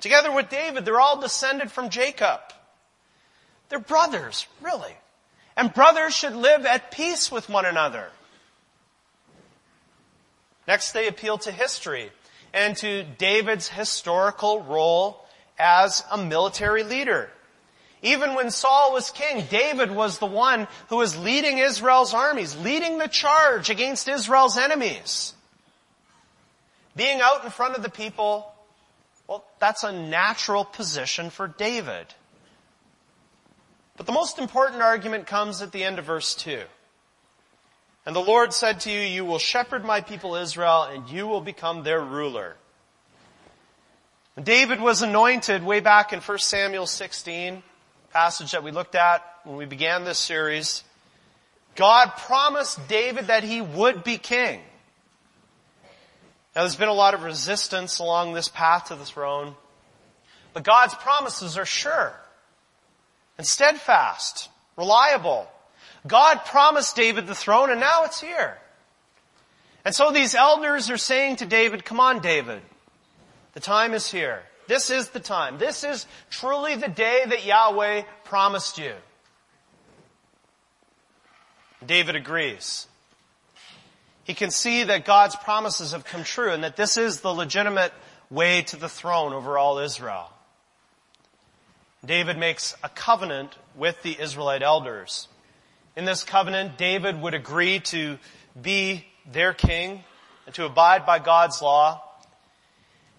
Together 0.00 0.30
with 0.30 0.50
David, 0.50 0.84
they're 0.84 1.00
all 1.00 1.22
descended 1.22 1.72
from 1.72 1.88
Jacob. 1.88 2.40
They're 3.68 3.78
brothers, 3.78 4.46
really. 4.60 4.94
And 5.56 5.72
brothers 5.72 6.14
should 6.14 6.34
live 6.34 6.66
at 6.66 6.90
peace 6.90 7.32
with 7.32 7.48
one 7.48 7.64
another. 7.64 8.08
Next, 10.68 10.92
they 10.92 11.08
appeal 11.08 11.38
to 11.38 11.52
history 11.52 12.10
and 12.52 12.76
to 12.78 13.04
David's 13.04 13.68
historical 13.68 14.62
role 14.62 15.24
as 15.58 16.02
a 16.10 16.18
military 16.18 16.82
leader. 16.82 17.30
Even 18.02 18.34
when 18.34 18.50
Saul 18.50 18.92
was 18.92 19.10
king, 19.10 19.46
David 19.50 19.90
was 19.90 20.18
the 20.18 20.26
one 20.26 20.68
who 20.88 20.96
was 20.96 21.16
leading 21.16 21.58
Israel's 21.58 22.14
armies, 22.14 22.56
leading 22.56 22.98
the 22.98 23.08
charge 23.08 23.70
against 23.70 24.08
Israel's 24.08 24.58
enemies. 24.58 25.34
Being 26.94 27.20
out 27.20 27.44
in 27.44 27.50
front 27.50 27.74
of 27.74 27.82
the 27.82 27.90
people, 27.90 28.52
well, 29.26 29.44
that's 29.58 29.82
a 29.82 29.92
natural 29.92 30.64
position 30.64 31.30
for 31.30 31.48
David. 31.48 32.06
But 33.96 34.06
the 34.06 34.12
most 34.12 34.38
important 34.38 34.82
argument 34.82 35.26
comes 35.26 35.62
at 35.62 35.72
the 35.72 35.82
end 35.82 35.98
of 35.98 36.04
verse 36.04 36.34
2. 36.34 36.62
And 38.04 38.14
the 38.14 38.20
Lord 38.20 38.52
said 38.52 38.80
to 38.80 38.90
you, 38.90 39.00
you 39.00 39.24
will 39.24 39.38
shepherd 39.38 39.84
my 39.84 40.00
people 40.00 40.36
Israel 40.36 40.84
and 40.84 41.08
you 41.08 41.26
will 41.26 41.40
become 41.40 41.82
their 41.82 42.00
ruler. 42.00 42.56
David 44.40 44.80
was 44.80 45.02
anointed 45.02 45.64
way 45.64 45.80
back 45.80 46.12
in 46.12 46.20
1 46.20 46.38
Samuel 46.38 46.86
16 46.86 47.62
passage 48.12 48.52
that 48.52 48.62
we 48.62 48.70
looked 48.70 48.94
at 48.94 49.22
when 49.44 49.56
we 49.56 49.64
began 49.64 50.04
this 50.04 50.18
series, 50.18 50.84
God 51.74 52.12
promised 52.16 52.86
David 52.88 53.26
that 53.26 53.44
he 53.44 53.60
would 53.60 54.04
be 54.04 54.18
king. 54.18 54.60
Now 56.54 56.62
there's 56.62 56.76
been 56.76 56.88
a 56.88 56.94
lot 56.94 57.14
of 57.14 57.22
resistance 57.22 57.98
along 57.98 58.34
this 58.34 58.48
path 58.48 58.86
to 58.86 58.94
the 58.94 59.04
throne, 59.04 59.54
but 60.54 60.64
God's 60.64 60.94
promises 60.94 61.58
are 61.58 61.66
sure 61.66 62.14
and 63.38 63.46
steadfast, 63.46 64.48
reliable. 64.76 65.48
God 66.06 66.44
promised 66.44 66.96
David 66.96 67.26
the 67.26 67.34
throne 67.34 67.70
and 67.70 67.80
now 67.80 68.04
it's 68.04 68.20
here. 68.20 68.58
And 69.84 69.94
so 69.94 70.10
these 70.10 70.34
elders 70.34 70.90
are 70.90 70.96
saying 70.96 71.36
to 71.36 71.46
David, 71.46 71.84
come 71.84 72.00
on 72.00 72.20
David, 72.20 72.60
the 73.52 73.60
time 73.60 73.94
is 73.94 74.10
here. 74.10 74.42
This 74.66 74.90
is 74.90 75.10
the 75.10 75.20
time. 75.20 75.58
This 75.58 75.84
is 75.84 76.06
truly 76.28 76.74
the 76.74 76.88
day 76.88 77.22
that 77.24 77.46
Yahweh 77.46 78.02
promised 78.24 78.78
you. 78.78 78.94
David 81.86 82.16
agrees. 82.16 82.88
He 84.24 84.34
can 84.34 84.50
see 84.50 84.82
that 84.82 85.04
God's 85.04 85.36
promises 85.36 85.92
have 85.92 86.04
come 86.04 86.24
true 86.24 86.50
and 86.50 86.64
that 86.64 86.76
this 86.76 86.96
is 86.96 87.20
the 87.20 87.32
legitimate 87.32 87.92
way 88.28 88.62
to 88.62 88.76
the 88.76 88.88
throne 88.88 89.32
over 89.32 89.56
all 89.56 89.78
Israel. 89.78 90.32
David 92.04 92.38
makes 92.38 92.74
a 92.82 92.88
covenant 92.88 93.56
with 93.74 94.02
the 94.02 94.20
Israelite 94.20 94.62
elders. 94.62 95.28
In 95.96 96.04
this 96.04 96.22
covenant, 96.22 96.76
David 96.76 97.20
would 97.20 97.34
agree 97.34 97.80
to 97.80 98.18
be 98.60 99.06
their 99.30 99.52
king 99.52 100.04
and 100.44 100.54
to 100.54 100.64
abide 100.64 101.06
by 101.06 101.18
God's 101.18 101.60
law 101.62 102.02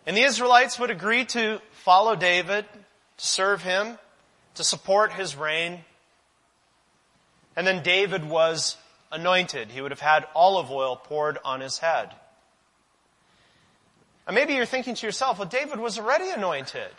and 0.07 0.15
the 0.15 0.22
Israelites 0.22 0.79
would 0.79 0.89
agree 0.89 1.25
to 1.25 1.60
follow 1.72 2.15
David, 2.15 2.65
to 3.17 3.27
serve 3.27 3.62
him, 3.62 4.00
to 4.55 4.63
support 4.63 5.12
his 5.12 5.36
reign. 5.36 5.84
And 7.57 7.67
then 7.67 7.84
David 7.84 8.24
was 8.24 8.77
anointed. 9.12 9.69
He 9.69 9.81
would 9.81 9.91
have 9.91 10.00
had 10.00 10.25
olive 10.34 10.72
oil 10.72 10.96
poured 10.96 11.38
on 11.43 11.60
his 11.60 11.79
head. 11.79 12.13
And 14.25 14.34
maybe 14.34 14.53
you're 14.53 14.65
thinking 14.65 14.96
to 14.96 15.05
yourself, 15.05 15.39
well, 15.39 15.48
David 15.48 15.77
was 15.77 16.00
already 16.00 16.29
anointed. 16.29 16.91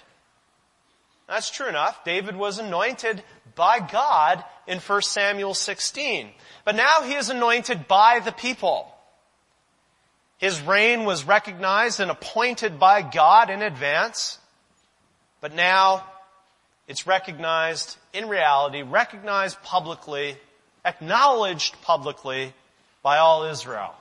That's 1.28 1.50
true 1.50 1.68
enough. 1.68 2.04
David 2.04 2.37
was 2.37 2.58
anointed 2.58 3.23
by 3.54 3.80
God 3.80 4.42
in 4.66 4.78
1 4.78 5.02
Samuel 5.02 5.54
16. 5.54 6.30
But 6.64 6.75
now 6.75 7.02
he 7.02 7.14
is 7.14 7.28
anointed 7.28 7.87
by 7.87 8.20
the 8.20 8.32
people. 8.32 8.88
His 10.38 10.61
reign 10.61 11.04
was 11.04 11.25
recognized 11.25 12.00
and 12.00 12.11
appointed 12.11 12.78
by 12.78 13.02
God 13.02 13.50
in 13.50 13.61
advance, 13.61 14.38
but 15.40 15.52
now 15.52 16.04
it's 16.87 17.08
recognized 17.08 17.97
in 18.12 18.28
reality, 18.28 18.82
recognized 18.82 19.61
publicly, 19.64 20.37
acknowledged 20.85 21.80
publicly 21.82 22.54
by 23.02 23.18
all 23.18 23.44
Israel. 23.44 23.94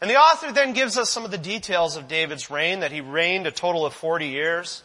And 0.00 0.08
the 0.10 0.16
author 0.16 0.50
then 0.50 0.72
gives 0.72 0.96
us 0.96 1.10
some 1.10 1.26
of 1.26 1.30
the 1.30 1.38
details 1.38 1.96
of 1.96 2.08
David's 2.08 2.50
reign, 2.50 2.80
that 2.80 2.92
he 2.92 3.02
reigned 3.02 3.46
a 3.46 3.50
total 3.50 3.84
of 3.84 3.92
40 3.92 4.28
years, 4.28 4.82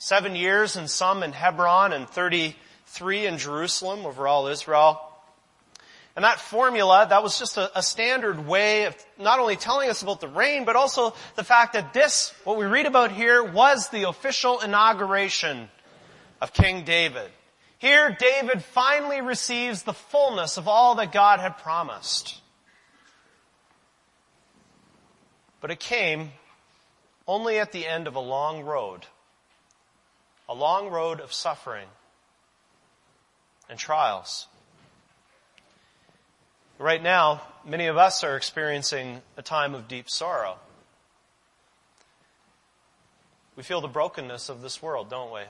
seven 0.00 0.34
years 0.34 0.76
and 0.76 0.90
some 0.90 1.22
in 1.22 1.30
Hebron 1.30 1.92
and 1.92 2.08
33 2.08 3.26
in 3.26 3.36
Jerusalem 3.36 4.06
over 4.06 4.26
all 4.26 4.46
Israel. 4.46 4.98
And 6.16 6.24
that 6.24 6.40
formula, 6.40 7.06
that 7.08 7.22
was 7.22 7.38
just 7.38 7.58
a, 7.58 7.78
a, 7.78 7.82
standard 7.82 8.46
way 8.46 8.86
of 8.86 8.96
not 9.18 9.38
only 9.38 9.56
telling 9.56 9.90
us 9.90 10.02
about 10.02 10.20
the 10.20 10.26
reign, 10.26 10.64
but 10.64 10.74
also 10.74 11.14
the 11.36 11.44
fact 11.44 11.74
that 11.74 11.92
this, 11.92 12.32
what 12.44 12.56
we 12.56 12.64
read 12.64 12.86
about 12.86 13.12
here, 13.12 13.44
was 13.44 13.90
the 13.90 14.08
official 14.08 14.60
inauguration 14.60 15.68
of 16.40 16.52
King 16.52 16.84
David. 16.84 17.30
Here, 17.78 18.16
David 18.18 18.64
finally 18.64 19.20
receives 19.20 19.82
the 19.82 19.92
fullness 19.92 20.56
of 20.56 20.66
all 20.66 20.94
that 20.96 21.12
God 21.12 21.40
had 21.40 21.58
promised. 21.58 22.40
But 25.60 25.70
it 25.70 25.78
came 25.78 26.32
only 27.28 27.58
at 27.58 27.70
the 27.70 27.86
end 27.86 28.06
of 28.06 28.16
a 28.16 28.20
long 28.20 28.62
road. 28.62 29.06
A 30.50 30.54
long 30.54 30.90
road 30.90 31.20
of 31.20 31.32
suffering 31.32 31.86
and 33.68 33.78
trials. 33.78 34.48
Right 36.76 37.00
now, 37.00 37.42
many 37.64 37.86
of 37.86 37.96
us 37.96 38.24
are 38.24 38.36
experiencing 38.36 39.22
a 39.36 39.42
time 39.42 39.74
of 39.76 39.86
deep 39.86 40.10
sorrow. 40.10 40.58
We 43.54 43.62
feel 43.62 43.80
the 43.80 43.86
brokenness 43.86 44.48
of 44.48 44.60
this 44.60 44.82
world, 44.82 45.08
don't 45.08 45.32
we? 45.32 45.42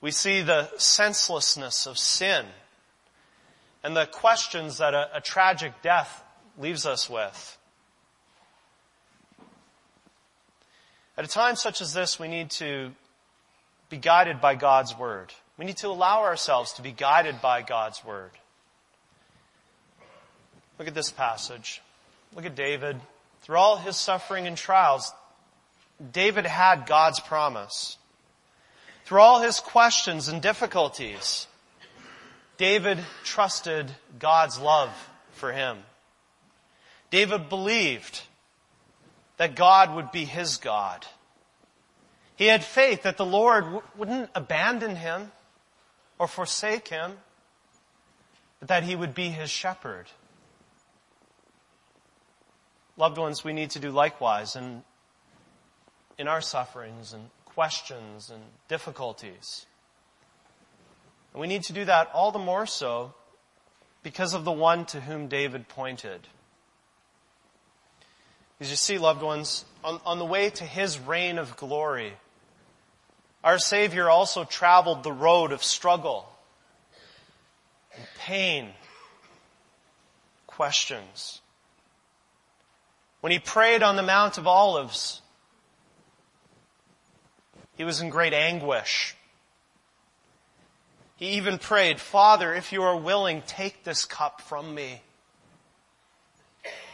We 0.00 0.10
see 0.10 0.40
the 0.40 0.70
senselessness 0.78 1.84
of 1.84 1.98
sin 1.98 2.46
and 3.84 3.94
the 3.94 4.06
questions 4.06 4.78
that 4.78 4.94
a, 4.94 5.16
a 5.16 5.20
tragic 5.20 5.82
death 5.82 6.22
leaves 6.56 6.86
us 6.86 7.10
with. 7.10 7.58
At 11.20 11.26
a 11.26 11.28
time 11.28 11.54
such 11.54 11.82
as 11.82 11.92
this, 11.92 12.18
we 12.18 12.28
need 12.28 12.48
to 12.52 12.92
be 13.90 13.98
guided 13.98 14.40
by 14.40 14.54
God's 14.54 14.96
Word. 14.96 15.34
We 15.58 15.66
need 15.66 15.76
to 15.76 15.88
allow 15.88 16.22
ourselves 16.22 16.72
to 16.72 16.82
be 16.82 16.92
guided 16.92 17.42
by 17.42 17.60
God's 17.60 18.02
Word. 18.02 18.30
Look 20.78 20.88
at 20.88 20.94
this 20.94 21.10
passage. 21.10 21.82
Look 22.34 22.46
at 22.46 22.54
David. 22.54 22.98
Through 23.42 23.58
all 23.58 23.76
his 23.76 23.98
suffering 23.98 24.46
and 24.46 24.56
trials, 24.56 25.12
David 26.10 26.46
had 26.46 26.86
God's 26.86 27.20
promise. 27.20 27.98
Through 29.04 29.20
all 29.20 29.42
his 29.42 29.60
questions 29.60 30.28
and 30.28 30.40
difficulties, 30.40 31.46
David 32.56 32.98
trusted 33.24 33.90
God's 34.18 34.58
love 34.58 34.90
for 35.32 35.52
him. 35.52 35.80
David 37.10 37.50
believed 37.50 38.22
that 39.40 39.54
God 39.54 39.94
would 39.94 40.12
be 40.12 40.26
his 40.26 40.58
God. 40.58 41.06
He 42.36 42.44
had 42.44 42.62
faith 42.62 43.04
that 43.04 43.16
the 43.16 43.24
Lord 43.24 43.64
wouldn't 43.96 44.28
abandon 44.34 44.96
him 44.96 45.32
or 46.18 46.28
forsake 46.28 46.88
him, 46.88 47.12
but 48.58 48.68
that 48.68 48.82
he 48.82 48.94
would 48.94 49.14
be 49.14 49.30
his 49.30 49.48
shepherd. 49.48 50.08
Loved 52.98 53.16
ones, 53.16 53.42
we 53.42 53.54
need 53.54 53.70
to 53.70 53.78
do 53.78 53.90
likewise 53.90 54.56
in, 54.56 54.82
in 56.18 56.28
our 56.28 56.42
sufferings 56.42 57.14
and 57.14 57.30
questions 57.46 58.28
and 58.30 58.42
difficulties. 58.68 59.64
And 61.32 61.40
we 61.40 61.46
need 61.46 61.62
to 61.62 61.72
do 61.72 61.86
that 61.86 62.10
all 62.12 62.30
the 62.30 62.38
more 62.38 62.66
so 62.66 63.14
because 64.02 64.34
of 64.34 64.44
the 64.44 64.52
one 64.52 64.84
to 64.84 65.00
whom 65.00 65.28
David 65.28 65.66
pointed. 65.66 66.28
As 68.60 68.68
you 68.70 68.76
see, 68.76 68.98
loved 68.98 69.22
ones, 69.22 69.64
on, 69.82 70.00
on 70.04 70.18
the 70.18 70.24
way 70.24 70.50
to 70.50 70.64
his 70.64 70.98
reign 70.98 71.38
of 71.38 71.56
glory, 71.56 72.12
our 73.42 73.58
Savior 73.58 74.10
also 74.10 74.44
traveled 74.44 75.02
the 75.02 75.12
road 75.12 75.50
of 75.50 75.64
struggle 75.64 76.30
and 77.96 78.04
pain, 78.18 78.68
questions. 80.46 81.40
When 83.22 83.32
he 83.32 83.38
prayed 83.38 83.82
on 83.82 83.96
the 83.96 84.02
Mount 84.02 84.36
of 84.36 84.46
Olives, 84.46 85.22
he 87.76 87.84
was 87.84 88.02
in 88.02 88.10
great 88.10 88.34
anguish. 88.34 89.16
He 91.16 91.30
even 91.30 91.58
prayed, 91.58 91.98
Father, 91.98 92.54
if 92.54 92.72
you 92.72 92.82
are 92.82 92.96
willing, 92.96 93.42
take 93.46 93.84
this 93.84 94.04
cup 94.04 94.42
from 94.42 94.74
me. 94.74 95.00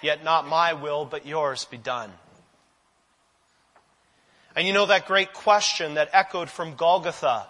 Yet 0.03 0.25
not 0.25 0.47
my 0.47 0.75
will, 0.75 1.05
but 1.05 1.27
yours 1.27 1.65
be 1.65 1.77
done. 1.77 2.13
And 4.55 4.67
you 4.67 4.73
know 4.73 4.87
that 4.87 5.07
great 5.07 5.33
question 5.33 5.95
that 5.95 6.11
echoed 6.13 6.49
from 6.49 6.77
Golgotha, 6.77 7.47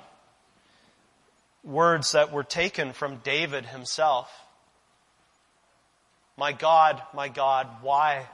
words 1.63 2.13
that 2.13 2.33
were 2.33 2.45
taken 2.45 2.93
from 2.93 3.19
David 3.19 3.67
himself. 3.67 4.31
My 6.37 6.53
God, 6.53 7.01
my 7.15 7.29
God, 7.29 7.69
why, 7.83 8.27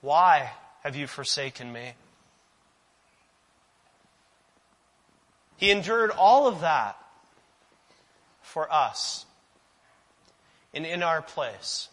why 0.00 0.50
have 0.82 0.96
you 0.96 1.06
forsaken 1.06 1.72
me? 1.72 1.92
He 5.56 5.70
endured 5.70 6.10
all 6.10 6.48
of 6.48 6.60
that 6.62 6.96
for 8.42 8.70
us 8.72 9.24
and 10.72 10.84
in 10.84 11.02
our 11.02 11.22
place. 11.22 11.88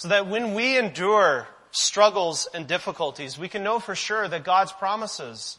So 0.00 0.08
that 0.08 0.28
when 0.28 0.54
we 0.54 0.78
endure 0.78 1.46
struggles 1.72 2.48
and 2.54 2.66
difficulties, 2.66 3.38
we 3.38 3.48
can 3.48 3.62
know 3.62 3.78
for 3.78 3.94
sure 3.94 4.26
that 4.26 4.44
God's 4.44 4.72
promises, 4.72 5.58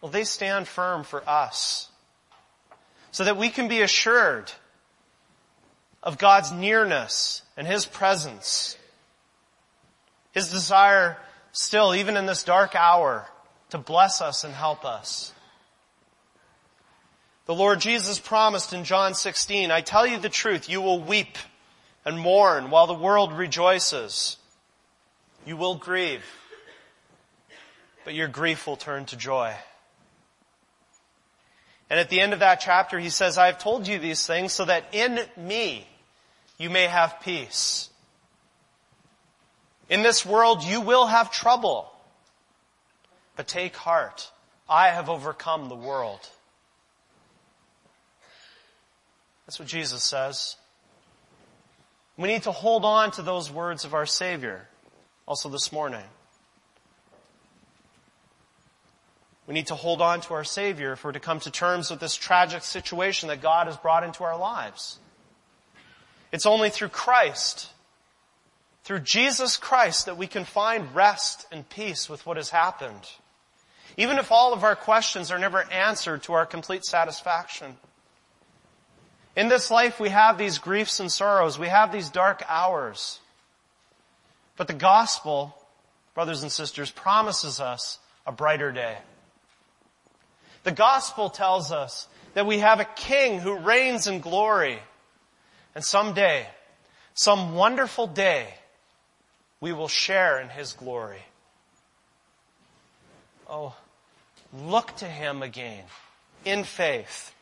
well, 0.00 0.10
they 0.10 0.24
stand 0.24 0.66
firm 0.66 1.04
for 1.04 1.22
us. 1.30 1.88
So 3.12 3.22
that 3.22 3.36
we 3.36 3.48
can 3.48 3.68
be 3.68 3.82
assured 3.82 4.50
of 6.02 6.18
God's 6.18 6.50
nearness 6.50 7.42
and 7.56 7.68
His 7.68 7.86
presence. 7.86 8.76
His 10.32 10.50
desire 10.50 11.16
still, 11.52 11.94
even 11.94 12.16
in 12.16 12.26
this 12.26 12.42
dark 12.42 12.74
hour, 12.74 13.28
to 13.68 13.78
bless 13.78 14.20
us 14.20 14.42
and 14.42 14.52
help 14.52 14.84
us. 14.84 15.32
The 17.46 17.54
Lord 17.54 17.78
Jesus 17.78 18.18
promised 18.18 18.72
in 18.72 18.82
John 18.82 19.14
16, 19.14 19.70
I 19.70 19.82
tell 19.82 20.04
you 20.04 20.18
the 20.18 20.28
truth, 20.28 20.68
you 20.68 20.80
will 20.80 21.00
weep 21.00 21.38
and 22.04 22.18
mourn 22.18 22.70
while 22.70 22.86
the 22.86 22.94
world 22.94 23.32
rejoices. 23.32 24.36
You 25.46 25.56
will 25.56 25.74
grieve, 25.76 26.24
but 28.04 28.14
your 28.14 28.28
grief 28.28 28.66
will 28.66 28.76
turn 28.76 29.06
to 29.06 29.16
joy. 29.16 29.54
And 31.88 31.98
at 31.98 32.08
the 32.08 32.20
end 32.20 32.32
of 32.32 32.38
that 32.38 32.60
chapter, 32.60 32.98
he 32.98 33.10
says, 33.10 33.36
I 33.36 33.46
have 33.46 33.58
told 33.58 33.88
you 33.88 33.98
these 33.98 34.26
things 34.26 34.52
so 34.52 34.64
that 34.64 34.84
in 34.92 35.20
me 35.36 35.86
you 36.56 36.70
may 36.70 36.86
have 36.86 37.20
peace. 37.20 37.90
In 39.88 40.02
this 40.02 40.24
world 40.24 40.62
you 40.62 40.80
will 40.80 41.06
have 41.06 41.32
trouble, 41.32 41.90
but 43.34 43.48
take 43.48 43.74
heart. 43.74 44.30
I 44.68 44.88
have 44.88 45.08
overcome 45.08 45.68
the 45.68 45.74
world. 45.74 46.20
That's 49.46 49.58
what 49.58 49.66
Jesus 49.66 50.04
says. 50.04 50.54
We 52.20 52.28
need 52.28 52.42
to 52.42 52.52
hold 52.52 52.84
on 52.84 53.12
to 53.12 53.22
those 53.22 53.50
words 53.50 53.86
of 53.86 53.94
our 53.94 54.04
Savior 54.04 54.68
also 55.26 55.48
this 55.48 55.72
morning. 55.72 56.04
We 59.46 59.54
need 59.54 59.68
to 59.68 59.74
hold 59.74 60.02
on 60.02 60.20
to 60.20 60.34
our 60.34 60.44
Savior 60.44 60.92
if 60.92 61.02
we're 61.02 61.12
to 61.12 61.18
come 61.18 61.40
to 61.40 61.50
terms 61.50 61.90
with 61.90 61.98
this 61.98 62.14
tragic 62.14 62.62
situation 62.62 63.30
that 63.30 63.40
God 63.40 63.68
has 63.68 63.78
brought 63.78 64.04
into 64.04 64.22
our 64.22 64.38
lives. 64.38 64.98
It's 66.30 66.44
only 66.44 66.68
through 66.68 66.90
Christ, 66.90 67.70
through 68.84 69.00
Jesus 69.00 69.56
Christ, 69.56 70.04
that 70.04 70.18
we 70.18 70.26
can 70.26 70.44
find 70.44 70.94
rest 70.94 71.46
and 71.50 71.66
peace 71.70 72.10
with 72.10 72.26
what 72.26 72.36
has 72.36 72.50
happened. 72.50 73.08
Even 73.96 74.18
if 74.18 74.30
all 74.30 74.52
of 74.52 74.62
our 74.62 74.76
questions 74.76 75.30
are 75.30 75.38
never 75.38 75.62
answered 75.72 76.22
to 76.24 76.34
our 76.34 76.44
complete 76.44 76.84
satisfaction. 76.84 77.78
In 79.36 79.48
this 79.48 79.70
life 79.70 80.00
we 80.00 80.08
have 80.08 80.38
these 80.38 80.58
griefs 80.58 81.00
and 81.00 81.10
sorrows. 81.10 81.58
We 81.58 81.68
have 81.68 81.92
these 81.92 82.10
dark 82.10 82.42
hours. 82.48 83.20
But 84.56 84.66
the 84.66 84.74
gospel, 84.74 85.56
brothers 86.14 86.42
and 86.42 86.50
sisters, 86.52 86.90
promises 86.90 87.60
us 87.60 87.98
a 88.26 88.32
brighter 88.32 88.72
day. 88.72 88.98
The 90.64 90.72
gospel 90.72 91.30
tells 91.30 91.72
us 91.72 92.06
that 92.34 92.46
we 92.46 92.58
have 92.58 92.80
a 92.80 92.84
king 92.84 93.40
who 93.40 93.56
reigns 93.56 94.06
in 94.06 94.20
glory. 94.20 94.78
And 95.74 95.84
someday, 95.84 96.46
some 97.14 97.54
wonderful 97.54 98.06
day, 98.06 98.52
we 99.60 99.72
will 99.72 99.88
share 99.88 100.40
in 100.40 100.48
his 100.48 100.72
glory. 100.72 101.22
Oh, 103.48 103.74
look 104.52 104.94
to 104.96 105.06
him 105.06 105.42
again 105.42 105.84
in 106.44 106.64
faith 106.64 107.32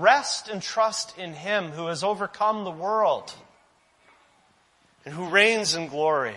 Rest 0.00 0.48
and 0.48 0.62
trust 0.62 1.18
in 1.18 1.34
Him 1.34 1.72
who 1.72 1.86
has 1.88 2.02
overcome 2.02 2.64
the 2.64 2.70
world 2.70 3.34
and 5.04 5.12
who 5.12 5.28
reigns 5.28 5.74
in 5.74 5.88
glory. 5.88 6.36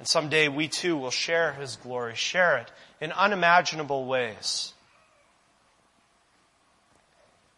And 0.00 0.08
someday 0.08 0.48
we 0.48 0.66
too 0.66 0.96
will 0.96 1.12
share 1.12 1.52
His 1.52 1.76
glory, 1.76 2.16
share 2.16 2.58
it 2.58 2.72
in 3.00 3.12
unimaginable 3.12 4.06
ways. 4.06 4.72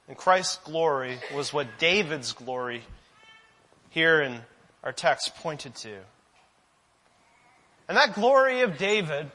And 0.08 0.16
Christ's 0.16 0.58
glory 0.58 1.18
was 1.34 1.54
what 1.54 1.78
David's 1.78 2.32
glory 2.32 2.82
here 3.88 4.20
in 4.20 4.40
our 4.82 4.92
text 4.92 5.34
pointed 5.36 5.74
to. 5.76 5.96
And 7.88 7.96
that 7.96 8.14
glory 8.14 8.60
of 8.60 8.76
David, 8.76 9.30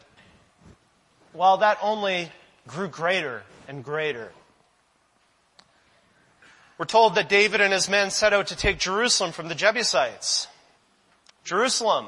well, 1.34 1.58
that 1.58 1.80
only 1.82 2.32
grew 2.68 2.88
greater 2.88 3.42
and 3.68 3.84
greater. 3.84 4.32
We're 6.80 6.86
told 6.86 7.16
that 7.16 7.28
David 7.28 7.60
and 7.60 7.74
his 7.74 7.90
men 7.90 8.10
set 8.10 8.32
out 8.32 8.48
to 8.48 8.56
take 8.56 8.80
Jerusalem 8.80 9.34
from 9.34 9.50
the 9.50 9.54
Jebusites. 9.54 10.48
Jerusalem. 11.44 12.08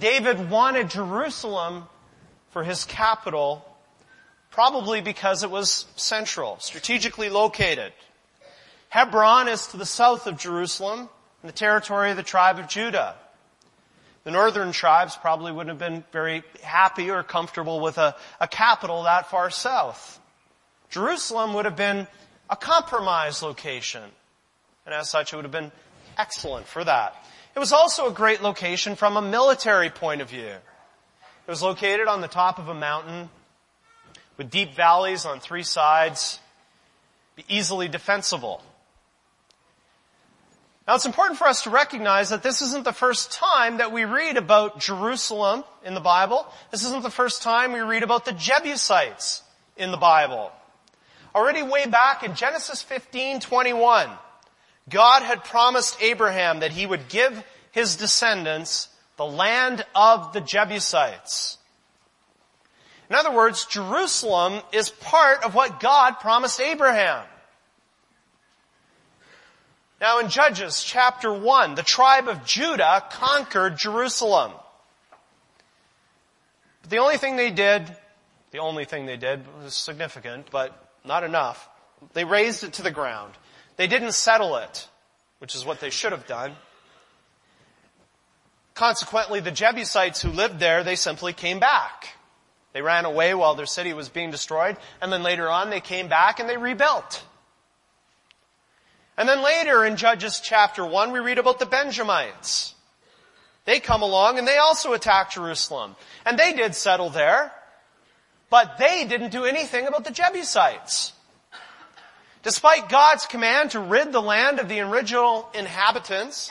David 0.00 0.50
wanted 0.50 0.90
Jerusalem 0.90 1.84
for 2.50 2.64
his 2.64 2.84
capital, 2.84 3.64
probably 4.50 5.00
because 5.00 5.44
it 5.44 5.50
was 5.50 5.86
central, 5.94 6.58
strategically 6.58 7.28
located. 7.28 7.92
Hebron 8.88 9.46
is 9.46 9.68
to 9.68 9.76
the 9.76 9.86
south 9.86 10.26
of 10.26 10.38
Jerusalem, 10.38 11.08
in 11.42 11.46
the 11.46 11.52
territory 11.52 12.10
of 12.10 12.16
the 12.16 12.24
tribe 12.24 12.58
of 12.58 12.66
Judah. 12.66 13.14
The 14.24 14.32
northern 14.32 14.72
tribes 14.72 15.14
probably 15.14 15.52
wouldn't 15.52 15.68
have 15.68 15.78
been 15.78 16.02
very 16.10 16.42
happy 16.64 17.12
or 17.12 17.22
comfortable 17.22 17.78
with 17.78 17.98
a, 17.98 18.16
a 18.40 18.48
capital 18.48 19.04
that 19.04 19.30
far 19.30 19.50
south. 19.50 20.18
Jerusalem 20.90 21.54
would 21.54 21.64
have 21.64 21.76
been 21.76 22.08
a 22.52 22.56
compromise 22.56 23.42
location. 23.42 24.02
And 24.84 24.94
as 24.94 25.08
such, 25.08 25.32
it 25.32 25.36
would 25.36 25.46
have 25.46 25.52
been 25.52 25.72
excellent 26.18 26.66
for 26.66 26.84
that. 26.84 27.16
It 27.56 27.58
was 27.58 27.72
also 27.72 28.08
a 28.08 28.12
great 28.12 28.42
location 28.42 28.94
from 28.94 29.16
a 29.16 29.22
military 29.22 29.88
point 29.88 30.20
of 30.20 30.28
view. 30.28 30.52
It 30.52 31.50
was 31.50 31.62
located 31.62 32.08
on 32.08 32.20
the 32.20 32.28
top 32.28 32.58
of 32.58 32.68
a 32.68 32.74
mountain 32.74 33.30
with 34.36 34.50
deep 34.50 34.74
valleys 34.74 35.24
on 35.24 35.40
three 35.40 35.62
sides, 35.62 36.38
easily 37.48 37.88
defensible. 37.88 38.62
Now 40.86 40.96
it's 40.96 41.06
important 41.06 41.38
for 41.38 41.46
us 41.46 41.62
to 41.62 41.70
recognize 41.70 42.30
that 42.30 42.42
this 42.42 42.60
isn't 42.60 42.84
the 42.84 42.92
first 42.92 43.32
time 43.32 43.78
that 43.78 43.92
we 43.92 44.04
read 44.04 44.36
about 44.36 44.78
Jerusalem 44.78 45.64
in 45.86 45.94
the 45.94 46.00
Bible. 46.00 46.46
This 46.70 46.84
isn't 46.84 47.02
the 47.02 47.10
first 47.10 47.42
time 47.42 47.72
we 47.72 47.80
read 47.80 48.02
about 48.02 48.26
the 48.26 48.32
Jebusites 48.32 49.42
in 49.78 49.90
the 49.90 49.96
Bible. 49.96 50.52
Already 51.34 51.62
way 51.62 51.86
back 51.86 52.22
in 52.22 52.34
Genesis 52.34 52.82
15, 52.82 53.40
21, 53.40 54.08
God 54.88 55.22
had 55.22 55.44
promised 55.44 55.96
Abraham 56.02 56.60
that 56.60 56.72
he 56.72 56.84
would 56.84 57.08
give 57.08 57.42
his 57.70 57.96
descendants 57.96 58.88
the 59.16 59.24
land 59.24 59.84
of 59.94 60.32
the 60.32 60.40
Jebusites. 60.40 61.58
In 63.08 63.16
other 63.16 63.32
words, 63.32 63.66
Jerusalem 63.66 64.62
is 64.72 64.90
part 64.90 65.44
of 65.44 65.54
what 65.54 65.80
God 65.80 66.20
promised 66.20 66.60
Abraham. 66.60 67.24
Now 70.00 70.18
in 70.18 70.28
Judges 70.28 70.82
chapter 70.82 71.32
1, 71.32 71.76
the 71.76 71.82
tribe 71.82 72.28
of 72.28 72.44
Judah 72.44 73.04
conquered 73.10 73.76
Jerusalem. 73.78 74.52
But 76.82 76.90
the 76.90 76.98
only 76.98 77.18
thing 77.18 77.36
they 77.36 77.50
did, 77.50 77.96
the 78.50 78.58
only 78.58 78.84
thing 78.84 79.06
they 79.06 79.16
did 79.16 79.44
was 79.62 79.74
significant, 79.74 80.48
but 80.50 80.81
not 81.04 81.24
enough. 81.24 81.68
They 82.12 82.24
razed 82.24 82.64
it 82.64 82.74
to 82.74 82.82
the 82.82 82.90
ground. 82.90 83.34
They 83.76 83.86
didn't 83.86 84.12
settle 84.12 84.56
it, 84.56 84.88
which 85.38 85.54
is 85.54 85.64
what 85.64 85.80
they 85.80 85.90
should 85.90 86.12
have 86.12 86.26
done. 86.26 86.54
Consequently, 88.74 89.40
the 89.40 89.50
Jebusites 89.50 90.22
who 90.22 90.30
lived 90.30 90.58
there, 90.58 90.82
they 90.82 90.96
simply 90.96 91.32
came 91.32 91.58
back. 91.58 92.08
They 92.72 92.82
ran 92.82 93.04
away 93.04 93.34
while 93.34 93.54
their 93.54 93.66
city 93.66 93.92
was 93.92 94.08
being 94.08 94.30
destroyed, 94.30 94.76
and 95.00 95.12
then 95.12 95.22
later 95.22 95.48
on 95.48 95.70
they 95.70 95.80
came 95.80 96.08
back 96.08 96.40
and 96.40 96.48
they 96.48 96.56
rebuilt. 96.56 97.22
And 99.16 99.28
then 99.28 99.42
later 99.44 99.84
in 99.84 99.96
Judges 99.96 100.40
chapter 100.40 100.84
1, 100.84 101.12
we 101.12 101.18
read 101.18 101.38
about 101.38 101.58
the 101.58 101.66
Benjamites. 101.66 102.74
They 103.64 103.78
come 103.78 104.02
along 104.02 104.38
and 104.38 104.48
they 104.48 104.56
also 104.56 104.94
attack 104.94 105.32
Jerusalem. 105.32 105.94
And 106.24 106.38
they 106.38 106.54
did 106.54 106.74
settle 106.74 107.10
there, 107.10 107.52
but 108.52 108.76
they 108.76 109.06
didn't 109.06 109.30
do 109.30 109.46
anything 109.46 109.86
about 109.86 110.04
the 110.04 110.10
Jebusites. 110.10 111.14
Despite 112.42 112.90
God's 112.90 113.24
command 113.24 113.70
to 113.70 113.80
rid 113.80 114.12
the 114.12 114.20
land 114.20 114.58
of 114.58 114.68
the 114.68 114.80
original 114.80 115.48
inhabitants, 115.54 116.50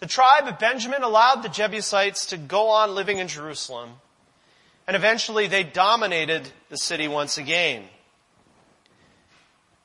the 0.00 0.06
tribe 0.06 0.46
of 0.48 0.58
Benjamin 0.58 1.02
allowed 1.02 1.42
the 1.42 1.48
Jebusites 1.48 2.26
to 2.26 2.36
go 2.36 2.68
on 2.68 2.94
living 2.94 3.16
in 3.16 3.26
Jerusalem. 3.26 3.92
And 4.86 4.94
eventually 4.94 5.46
they 5.46 5.64
dominated 5.64 6.46
the 6.68 6.76
city 6.76 7.08
once 7.08 7.38
again. 7.38 7.84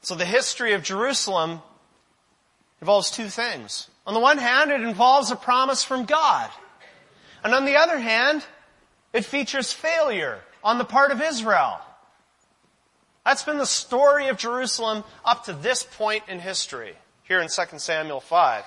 So 0.01 0.13
the 0.13 0.25
history 0.25 0.73
of 0.73 0.83
Jerusalem 0.83 1.61
involves 2.81 3.11
two 3.11 3.29
things. 3.29 3.89
On 4.05 4.13
the 4.13 4.19
one 4.19 4.39
hand, 4.39 4.71
it 4.71 4.81
involves 4.81 5.31
a 5.31 5.37
promise 5.37 5.85
from 5.85 6.03
God. 6.03 6.49
And 7.45 7.53
on 7.53 7.63
the 7.63 7.77
other 7.77 7.97
hand, 7.97 8.45
it 9.13 9.23
features 9.23 9.71
failure 9.71 10.41
on 10.65 10.79
the 10.79 10.83
part 10.83 11.11
of 11.11 11.21
Israel. 11.21 11.79
That's 13.23 13.43
been 13.43 13.59
the 13.59 13.65
story 13.65 14.27
of 14.27 14.37
Jerusalem 14.37 15.03
up 15.23 15.45
to 15.45 15.53
this 15.53 15.83
point 15.83 16.23
in 16.27 16.39
history, 16.39 16.95
here 17.23 17.39
in 17.39 17.47
2 17.47 17.79
Samuel 17.79 18.19
5. 18.19 18.63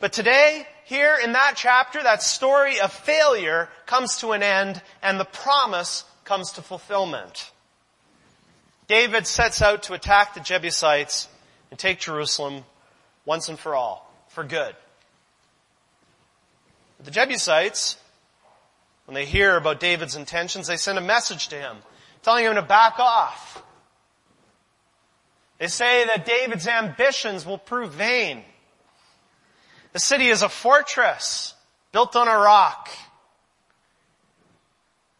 But 0.00 0.12
today, 0.12 0.66
here 0.84 1.16
in 1.22 1.32
that 1.32 1.52
chapter, 1.54 2.02
that 2.02 2.22
story 2.22 2.80
of 2.80 2.92
failure 2.92 3.68
comes 3.86 4.16
to 4.18 4.32
an 4.32 4.42
end 4.42 4.82
and 5.02 5.20
the 5.20 5.24
promise 5.24 6.04
comes 6.24 6.52
to 6.52 6.62
fulfillment. 6.62 7.50
David 8.88 9.26
sets 9.26 9.62
out 9.62 9.84
to 9.84 9.94
attack 9.94 10.34
the 10.34 10.40
Jebusites 10.40 11.28
and 11.70 11.78
take 11.78 12.00
Jerusalem 12.00 12.64
once 13.24 13.48
and 13.48 13.58
for 13.58 13.74
all, 13.74 14.10
for 14.28 14.44
good. 14.44 14.74
The 17.02 17.10
Jebusites, 17.10 17.96
when 19.06 19.14
they 19.14 19.24
hear 19.24 19.56
about 19.56 19.80
David's 19.80 20.16
intentions, 20.16 20.66
they 20.66 20.76
send 20.76 20.98
a 20.98 21.02
message 21.02 21.48
to 21.48 21.56
him, 21.56 21.76
telling 22.22 22.44
him 22.44 22.54
to 22.54 22.62
back 22.62 22.98
off. 22.98 23.62
They 25.58 25.68
say 25.68 26.06
that 26.06 26.26
David's 26.26 26.66
ambitions 26.66 27.46
will 27.46 27.58
prove 27.58 27.92
vain. 27.92 28.42
The 29.92 29.98
city 29.98 30.28
is 30.28 30.42
a 30.42 30.48
fortress 30.48 31.54
built 31.92 32.16
on 32.16 32.26
a 32.26 32.36
rock. 32.36 32.90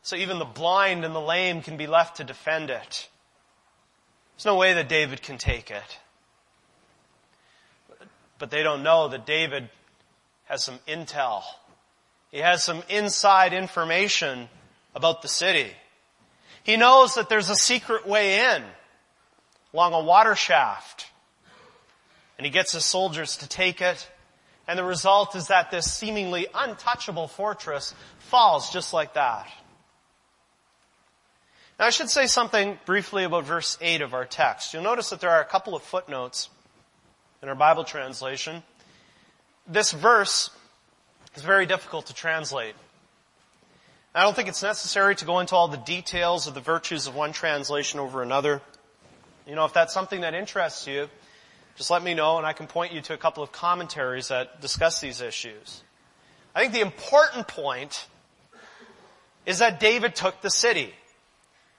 So 0.02 0.16
even 0.16 0.38
the 0.38 0.44
blind 0.44 1.04
and 1.04 1.14
the 1.14 1.20
lame 1.20 1.62
can 1.62 1.76
be 1.76 1.86
left 1.86 2.16
to 2.16 2.24
defend 2.24 2.70
it. 2.70 3.08
There's 4.36 4.46
no 4.46 4.56
way 4.56 4.74
that 4.74 4.88
David 4.88 5.22
can 5.22 5.38
take 5.38 5.70
it. 5.70 5.98
But 8.38 8.50
they 8.50 8.62
don't 8.62 8.82
know 8.82 9.08
that 9.08 9.24
David 9.24 9.70
has 10.44 10.64
some 10.64 10.78
intel. 10.88 11.42
He 12.34 12.40
has 12.40 12.64
some 12.64 12.82
inside 12.88 13.52
information 13.52 14.48
about 14.92 15.22
the 15.22 15.28
city. 15.28 15.70
He 16.64 16.76
knows 16.76 17.14
that 17.14 17.28
there's 17.28 17.48
a 17.48 17.54
secret 17.54 18.08
way 18.08 18.40
in 18.40 18.64
along 19.72 19.92
a 19.92 20.00
water 20.00 20.34
shaft. 20.34 21.06
And 22.36 22.44
he 22.44 22.50
gets 22.50 22.72
his 22.72 22.84
soldiers 22.84 23.36
to 23.36 23.48
take 23.48 23.80
it. 23.80 24.10
And 24.66 24.76
the 24.76 24.82
result 24.82 25.36
is 25.36 25.46
that 25.46 25.70
this 25.70 25.92
seemingly 25.92 26.48
untouchable 26.52 27.28
fortress 27.28 27.94
falls 28.18 28.72
just 28.72 28.92
like 28.92 29.14
that. 29.14 29.46
Now 31.78 31.86
I 31.86 31.90
should 31.90 32.10
say 32.10 32.26
something 32.26 32.80
briefly 32.84 33.22
about 33.22 33.44
verse 33.44 33.78
8 33.80 34.02
of 34.02 34.12
our 34.12 34.24
text. 34.24 34.74
You'll 34.74 34.82
notice 34.82 35.10
that 35.10 35.20
there 35.20 35.30
are 35.30 35.40
a 35.40 35.44
couple 35.44 35.76
of 35.76 35.84
footnotes 35.84 36.48
in 37.44 37.48
our 37.48 37.54
Bible 37.54 37.84
translation. 37.84 38.64
This 39.68 39.92
verse 39.92 40.50
is 41.36 41.42
very 41.42 41.66
difficult 41.66 42.06
to 42.06 42.14
translate. 42.14 42.74
I 44.14 44.22
don't 44.22 44.36
think 44.36 44.48
it's 44.48 44.62
necessary 44.62 45.16
to 45.16 45.24
go 45.24 45.40
into 45.40 45.56
all 45.56 45.66
the 45.68 45.76
details 45.76 46.46
of 46.46 46.54
the 46.54 46.60
virtues 46.60 47.08
of 47.08 47.16
one 47.16 47.32
translation 47.32 47.98
over 47.98 48.22
another. 48.22 48.62
You 49.46 49.56
know, 49.56 49.64
if 49.64 49.72
that's 49.72 49.92
something 49.92 50.20
that 50.20 50.34
interests 50.34 50.86
you, 50.86 51.08
just 51.76 51.90
let 51.90 52.02
me 52.02 52.14
know 52.14 52.38
and 52.38 52.46
I 52.46 52.52
can 52.52 52.68
point 52.68 52.92
you 52.92 53.00
to 53.02 53.14
a 53.14 53.16
couple 53.16 53.42
of 53.42 53.50
commentaries 53.50 54.28
that 54.28 54.60
discuss 54.60 55.00
these 55.00 55.20
issues. 55.20 55.82
I 56.54 56.60
think 56.60 56.72
the 56.72 56.80
important 56.80 57.48
point 57.48 58.06
is 59.44 59.58
that 59.58 59.80
David 59.80 60.14
took 60.14 60.40
the 60.40 60.50
city. 60.50 60.94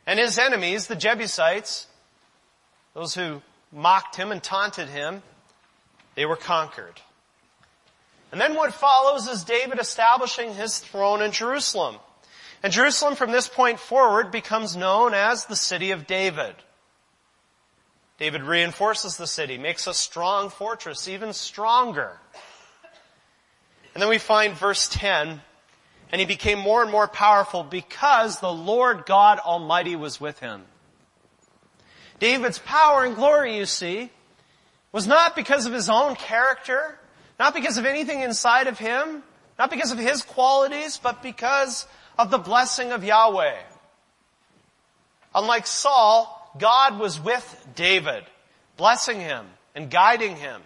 And 0.06 0.20
his 0.20 0.38
enemies, 0.38 0.88
the 0.88 0.96
Jebusites, 0.96 1.88
those 2.94 3.16
who 3.16 3.42
mocked 3.72 4.18
him 4.18 4.32
and 4.32 4.44
taunted 4.44 4.90
him, 4.90 5.24
they 6.16 6.26
were 6.26 6.36
conquered. 6.36 7.00
And 8.36 8.42
then 8.42 8.56
what 8.56 8.74
follows 8.74 9.30
is 9.30 9.46
David 9.46 9.80
establishing 9.80 10.54
his 10.54 10.80
throne 10.80 11.22
in 11.22 11.32
Jerusalem. 11.32 11.96
And 12.62 12.74
Jerusalem 12.74 13.16
from 13.16 13.32
this 13.32 13.48
point 13.48 13.80
forward 13.80 14.30
becomes 14.30 14.76
known 14.76 15.14
as 15.14 15.46
the 15.46 15.56
city 15.56 15.92
of 15.92 16.06
David. 16.06 16.54
David 18.20 18.44
reinforces 18.44 19.16
the 19.16 19.26
city, 19.26 19.58
makes 19.58 19.88
a 19.88 19.94
strong 19.94 20.50
fortress 20.50 21.08
even 21.08 21.32
stronger. 21.32 22.12
And 23.94 24.02
then 24.02 24.10
we 24.10 24.18
find 24.18 24.54
verse 24.54 24.90
10, 24.90 25.40
and 26.12 26.20
he 26.20 26.28
became 26.28 26.60
more 26.60 26.82
and 26.82 26.92
more 26.92 27.08
powerful 27.08 27.64
because 27.64 28.42
the 28.42 28.52
Lord 28.52 29.06
God 29.06 29.40
Almighty 29.40 29.96
was 29.96 30.20
with 30.20 30.40
him. 30.40 30.64
David's 32.20 32.60
power 32.60 33.06
and 33.06 33.16
glory, 33.16 33.56
you 33.56 33.66
see, 33.66 34.12
was 34.92 35.08
not 35.08 35.38
because 35.38 35.66
of 35.66 35.72
his 35.72 35.90
own 35.90 36.18
character, 36.18 37.00
not 37.40 37.54
because 37.54 37.78
of 37.78 37.86
anything 37.86 38.22
inside 38.22 38.68
of 38.68 38.80
him, 38.80 39.24
not 39.58 39.70
because 39.70 39.92
of 39.92 39.98
his 39.98 40.22
qualities, 40.22 41.00
but 41.02 41.22
because 41.22 41.88
of 42.18 42.32
the 42.32 42.38
blessing 42.38 42.92
of 42.92 43.04
Yahweh. 43.04 43.58
Unlike 45.34 45.68
Saul, 45.68 46.54
God 46.58 46.98
was 47.00 47.20
with 47.20 47.68
David, 47.76 48.24
blessing 48.78 49.20
him 49.20 49.46
and 49.74 49.90
guiding 49.90 50.38
him. 50.38 50.62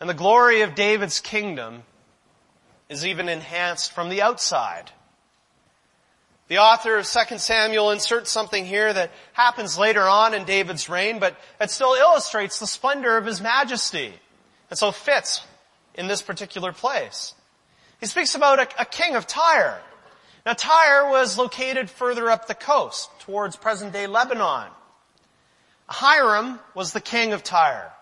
And 0.00 0.08
the 0.08 0.14
glory 0.14 0.62
of 0.62 0.74
David's 0.74 1.20
kingdom 1.20 1.82
is 2.88 3.04
even 3.04 3.28
enhanced 3.28 3.92
from 3.92 4.08
the 4.08 4.22
outside. 4.22 4.90
The 6.48 6.58
author 6.58 6.96
of 6.96 7.06
2 7.06 7.38
Samuel 7.38 7.90
inserts 7.90 8.30
something 8.30 8.64
here 8.64 8.92
that 8.92 9.10
happens 9.32 9.76
later 9.76 10.02
on 10.02 10.32
in 10.32 10.44
David's 10.44 10.88
reign, 10.88 11.18
but 11.18 11.36
it 11.60 11.70
still 11.70 11.94
illustrates 11.94 12.58
the 12.58 12.66
splendor 12.66 13.16
of 13.16 13.26
his 13.26 13.40
majesty. 13.40 14.14
And 14.70 14.78
so 14.78 14.92
fits 14.92 15.44
in 15.94 16.08
this 16.08 16.22
particular 16.22 16.72
place. 16.72 17.34
He 18.00 18.06
speaks 18.06 18.34
about 18.34 18.58
a, 18.58 18.82
a 18.82 18.84
king 18.84 19.14
of 19.16 19.26
Tyre. 19.26 19.80
Now 20.44 20.52
Tyre 20.52 21.10
was 21.10 21.38
located 21.38 21.90
further 21.90 22.30
up 22.30 22.46
the 22.46 22.54
coast 22.54 23.10
towards 23.20 23.56
present 23.56 23.92
day 23.92 24.06
Lebanon. 24.06 24.70
Hiram 25.88 26.58
was 26.74 26.92
the 26.92 27.00
king 27.00 27.32
of 27.32 27.42
Tyre. 27.42 27.92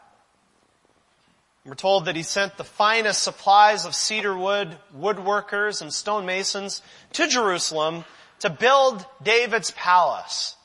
We're 1.64 1.74
told 1.74 2.07
that 2.07 2.16
he 2.16 2.22
sent 2.22 2.57
the 2.57 2.64
finest 2.64 3.22
supplies 3.22 3.87
of 3.87 3.94
cedar 3.94 4.37
wood, 4.37 4.77
woodworkers, 4.94 5.81
and 5.81 5.90
stonemasons 5.90 6.83
to 7.14 7.27
Jerusalem 7.27 8.05
to 8.40 8.50
build 8.50 9.05
David's 9.22 9.70
palace, 9.70 10.57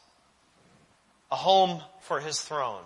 a 1.31 1.37
home 1.37 1.81
for 2.01 2.19
his 2.19 2.41
throne. 2.41 2.81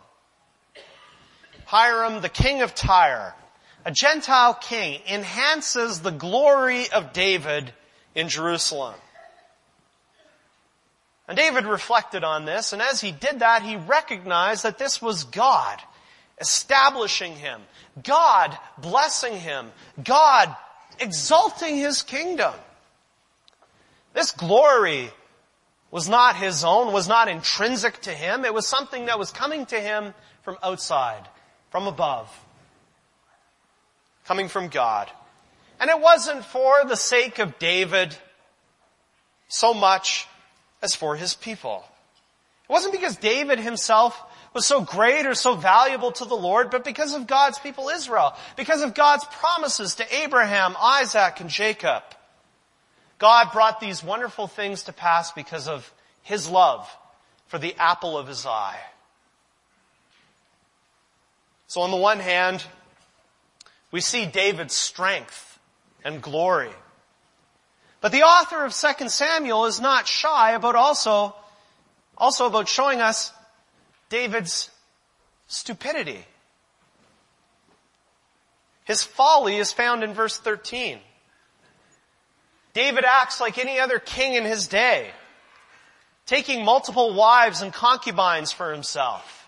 Hiram, 1.74 2.22
the 2.22 2.30
king 2.30 2.62
of 2.62 2.76
Tyre, 2.76 3.34
a 3.84 3.90
Gentile 3.90 4.54
king, 4.54 5.02
enhances 5.10 6.02
the 6.02 6.12
glory 6.12 6.88
of 6.92 7.14
David 7.14 7.74
in 8.14 8.30
Jerusalem. 8.30 8.94
And 11.28 11.36
David 11.36 11.66
reflected 11.66 12.24
on 12.24 12.46
this, 12.46 12.74
and 12.74 12.82
as 12.82 13.02
he 13.02 13.12
did 13.12 13.40
that, 13.40 13.64
he 13.64 13.76
recognized 13.76 14.62
that 14.62 14.78
this 14.78 15.02
was 15.02 15.24
God 15.24 15.80
establishing 16.40 17.34
him, 17.34 17.60
God 18.04 18.56
blessing 18.78 19.36
him, 19.36 19.72
God 20.04 20.56
exalting 21.00 21.78
his 21.78 22.04
kingdom. 22.04 22.54
This 24.14 24.32
glory 24.32 25.10
was 25.90 26.08
not 26.08 26.36
his 26.36 26.64
own, 26.64 26.94
was 26.94 27.08
not 27.08 27.30
intrinsic 27.30 28.00
to 28.02 28.12
him. 28.12 28.46
It 28.46 28.54
was 28.54 28.68
something 28.68 29.08
that 29.08 29.18
was 29.18 29.32
coming 29.32 29.66
to 29.66 29.80
him 29.80 30.14
from 30.44 30.58
outside, 30.62 31.28
from 31.74 31.88
above, 31.88 32.30
coming 34.26 34.48
from 34.48 34.68
God. 34.68 35.10
And 35.80 35.90
it 35.90 36.00
wasn't 36.00 36.46
for 36.46 36.86
the 36.86 36.96
sake 36.96 37.40
of 37.40 37.58
David 37.58 38.16
so 39.48 39.74
much 39.74 40.28
as 40.84 40.94
for 40.94 41.16
his 41.16 41.34
people. 41.34 41.84
It 42.70 42.72
wasn't 42.72 42.94
because 42.94 43.16
David 43.16 43.58
himself 43.60 44.22
was 44.54 44.68
so 44.68 44.82
great 44.82 45.26
or 45.26 45.34
so 45.34 45.56
valuable 45.56 46.12
to 46.12 46.26
the 46.26 46.36
Lord, 46.36 46.70
but 46.70 46.86
because 46.86 47.16
of 47.16 47.26
God's 47.26 47.58
people 47.58 47.90
Israel, 47.90 48.36
because 48.56 48.84
of 48.84 48.94
God's 48.94 49.26
promises 49.26 49.96
to 49.96 50.16
Abraham, 50.16 50.76
Isaac, 50.80 51.40
and 51.40 51.50
Jacob. 51.50 52.04
God 53.18 53.52
brought 53.52 53.80
these 53.80 54.04
wonderful 54.04 54.46
things 54.46 54.84
to 54.84 54.94
pass 54.94 55.32
because 55.32 55.68
of 55.68 55.92
his 56.22 56.48
love 56.48 56.88
for 57.48 57.58
the 57.58 57.74
apple 57.80 58.16
of 58.16 58.28
his 58.28 58.46
eye. 58.46 58.80
So 61.74 61.82
on 61.82 61.90
the 61.90 61.98
one 61.98 62.20
hand, 62.20 62.64
we 63.90 64.00
see 64.00 64.28
David's 64.28 64.76
strength 64.76 65.58
and 66.06 66.22
glory. 66.22 66.70
But 68.00 68.12
the 68.12 68.22
author 68.22 68.64
of 68.64 68.76
2 68.76 69.10
Samuel 69.10 69.66
is 69.66 69.82
not 69.82 70.08
shy 70.08 70.52
about 70.52 70.76
also, 70.76 71.34
also 72.16 72.46
about 72.46 72.68
showing 72.68 73.02
us 73.02 73.34
David's 74.10 74.70
stupidity. 75.48 76.24
His 78.84 79.02
folly 79.02 79.56
is 79.56 79.74
found 79.74 80.04
in 80.04 80.14
verse 80.14 80.38
13. 80.38 81.00
David 82.76 83.04
acts 83.04 83.42
like 83.42 83.58
any 83.58 83.80
other 83.80 83.98
king 83.98 84.36
in 84.36 84.44
his 84.44 84.68
day, 84.68 85.10
taking 86.28 86.64
multiple 86.64 87.16
wives 87.16 87.64
and 87.64 87.74
concubines 87.74 88.52
for 88.52 88.72
himself. 88.72 89.43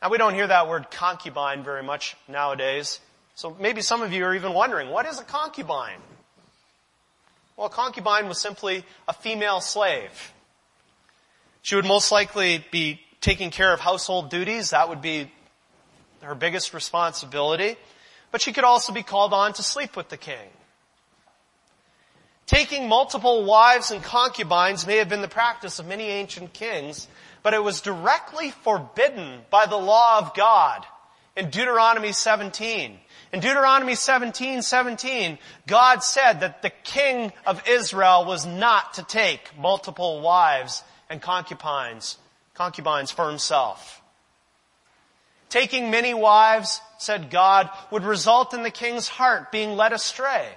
Now 0.00 0.10
we 0.10 0.18
don't 0.18 0.34
hear 0.34 0.46
that 0.46 0.68
word 0.68 0.90
concubine 0.90 1.64
very 1.64 1.82
much 1.82 2.16
nowadays. 2.28 3.00
So 3.34 3.56
maybe 3.60 3.82
some 3.82 4.02
of 4.02 4.12
you 4.12 4.24
are 4.24 4.34
even 4.34 4.52
wondering, 4.52 4.90
what 4.90 5.06
is 5.06 5.18
a 5.18 5.24
concubine? 5.24 6.00
Well, 7.56 7.66
a 7.66 7.70
concubine 7.70 8.28
was 8.28 8.38
simply 8.38 8.84
a 9.08 9.12
female 9.12 9.60
slave. 9.60 10.32
She 11.62 11.74
would 11.74 11.84
most 11.84 12.12
likely 12.12 12.64
be 12.70 13.00
taking 13.20 13.50
care 13.50 13.72
of 13.72 13.80
household 13.80 14.30
duties. 14.30 14.70
That 14.70 14.88
would 14.88 15.02
be 15.02 15.30
her 16.22 16.34
biggest 16.34 16.72
responsibility. 16.72 17.76
But 18.30 18.42
she 18.42 18.52
could 18.52 18.64
also 18.64 18.92
be 18.92 19.02
called 19.02 19.32
on 19.32 19.52
to 19.54 19.62
sleep 19.62 19.96
with 19.96 20.08
the 20.08 20.16
king. 20.16 20.48
Taking 22.46 22.88
multiple 22.88 23.44
wives 23.44 23.90
and 23.90 24.02
concubines 24.02 24.86
may 24.86 24.96
have 24.96 25.08
been 25.08 25.20
the 25.20 25.28
practice 25.28 25.78
of 25.78 25.86
many 25.86 26.04
ancient 26.04 26.52
kings, 26.52 27.06
but 27.42 27.54
it 27.54 27.62
was 27.62 27.80
directly 27.80 28.50
forbidden 28.50 29.40
by 29.50 29.66
the 29.66 29.76
law 29.76 30.18
of 30.18 30.34
God 30.34 30.84
in 31.36 31.50
Deuteronomy 31.50 32.12
17. 32.12 32.98
In 33.32 33.40
Deuteronomy 33.40 33.94
17, 33.94 34.62
17, 34.62 35.38
God 35.66 36.02
said 36.02 36.40
that 36.40 36.62
the 36.62 36.72
king 36.82 37.32
of 37.46 37.62
Israel 37.68 38.24
was 38.24 38.46
not 38.46 38.94
to 38.94 39.02
take 39.02 39.56
multiple 39.58 40.20
wives 40.20 40.82
and 41.10 41.20
concubines, 41.22 42.18
concubines 42.54 43.10
for 43.10 43.28
himself. 43.28 44.02
Taking 45.48 45.90
many 45.90 46.12
wives, 46.12 46.80
said 46.98 47.30
God, 47.30 47.70
would 47.90 48.04
result 48.04 48.52
in 48.52 48.62
the 48.62 48.70
king's 48.70 49.08
heart 49.08 49.52
being 49.52 49.76
led 49.76 49.92
astray. 49.92 50.48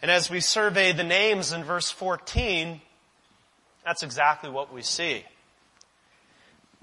And 0.00 0.10
as 0.10 0.30
we 0.30 0.40
survey 0.40 0.92
the 0.92 1.04
names 1.04 1.52
in 1.52 1.64
verse 1.64 1.90
14, 1.90 2.80
that's 3.86 4.02
exactly 4.02 4.50
what 4.50 4.74
we 4.74 4.82
see. 4.82 5.24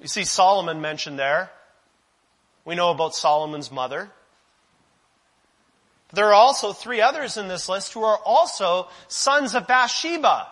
You 0.01 0.07
see 0.07 0.23
Solomon 0.23 0.79
mentioned 0.79 1.19
there. 1.19 1.51
We 2.63 2.75
know 2.75 2.91
about 2.91 3.13
Solomon's 3.13 3.69
mother. 3.69 4.09
There 6.13 6.27
are 6.27 6.33
also 6.33 6.71
three 6.71 7.01
others 7.01 7.35
in 7.35 7.49
this 7.49 7.67
list 7.67 7.91
who 7.91 8.03
are 8.03 8.17
also 8.23 8.87
sons 9.09 9.53
of 9.53 9.67
Bathsheba, 9.67 10.47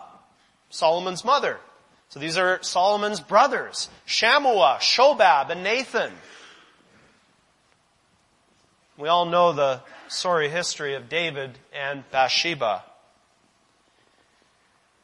Solomon's 0.68 1.24
mother. 1.24 1.58
So 2.10 2.20
these 2.20 2.36
are 2.36 2.62
Solomon's 2.62 3.20
brothers, 3.20 3.88
Shammua, 4.06 4.76
Shobab, 4.76 5.48
and 5.48 5.62
Nathan. 5.62 6.12
We 8.98 9.08
all 9.08 9.24
know 9.24 9.54
the 9.54 9.80
sorry 10.08 10.50
history 10.50 10.96
of 10.96 11.08
David 11.08 11.58
and 11.72 12.04
Bathsheba. 12.10 12.84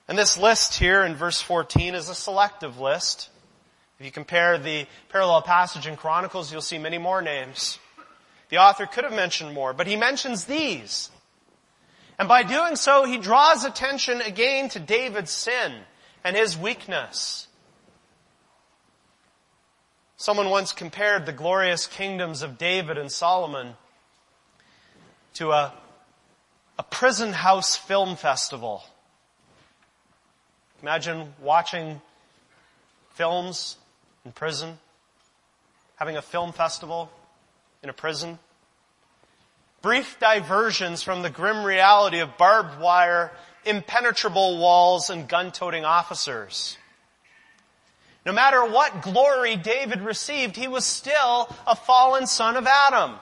And 0.09 0.19
this 0.19 0.39
list 0.39 0.75
here 0.75 1.05
in 1.05 1.15
verse 1.15 1.41
14 1.43 1.95
is 1.95 2.09
a 2.09 2.15
selective 2.15 2.81
list. 2.81 3.29
If 4.01 4.07
you 4.07 4.11
compare 4.11 4.57
the 4.57 4.87
parallel 5.11 5.43
passage 5.43 5.87
in 5.87 5.97
Chronicles, 5.97 6.51
you'll 6.51 6.63
see 6.63 6.79
many 6.79 6.97
more 6.97 7.21
names. 7.21 7.79
The 8.49 8.57
author 8.57 8.87
could 8.87 9.05
have 9.05 9.13
mentioned 9.13 9.53
more, 9.53 9.75
but 9.75 9.87
he 9.87 9.97
mentions 9.97 10.45
these. 10.45 11.11
And 12.19 12.27
by 12.27 12.43
doing 12.43 12.77
so, 12.77 13.05
he 13.05 13.19
draws 13.19 13.65
attention 13.65 14.23
again 14.23 14.71
to 14.71 14.81
David's 14.81 15.31
sin 15.31 15.75
and 16.25 16.35
his 16.35 16.57
weakness. 16.57 17.47
Someone 20.17 20.49
once 20.49 20.73
compared 20.73 21.27
the 21.27 21.33
glorious 21.33 21.87
kingdoms 21.87 22.43
of 22.43 22.57
David 22.57 22.99
and 22.99 23.13
Solomon 23.13 23.75
to 25.35 25.53
a, 25.53 25.73
a 26.79 26.83
prison 26.83 27.33
house 27.33 27.77
film 27.77 28.17
festival. 28.17 28.83
Imagine 30.83 31.35
watching 31.41 32.01
films 33.15 33.77
in 34.25 34.33
prison, 34.33 34.79
having 35.97 36.17
a 36.17 36.23
film 36.23 36.53
festival 36.53 37.11
in 37.83 37.89
a 37.89 37.93
prison. 37.93 38.39
Brief 39.83 40.19
diversions 40.21 41.03
from 41.03 41.23
the 41.23 41.31
grim 41.31 41.65
reality 41.65 42.21
of 42.21 42.37
barbed 42.37 42.81
wire, 42.81 43.33
impenetrable 43.65 44.59
walls, 44.59 45.11
and 45.11 45.29
gun-toting 45.29 45.85
officers. 45.85 46.77
No 48.25 48.33
matter 48.33 48.65
what 48.65 49.03
glory 49.03 49.57
David 49.57 50.03
received, 50.03 50.57
he 50.57 50.69
was 50.69 50.85
still 50.85 51.55
a 51.67 51.75
fallen 51.75 52.27
son 52.27 52.57
of 52.57 52.67
Adam. 52.67 53.17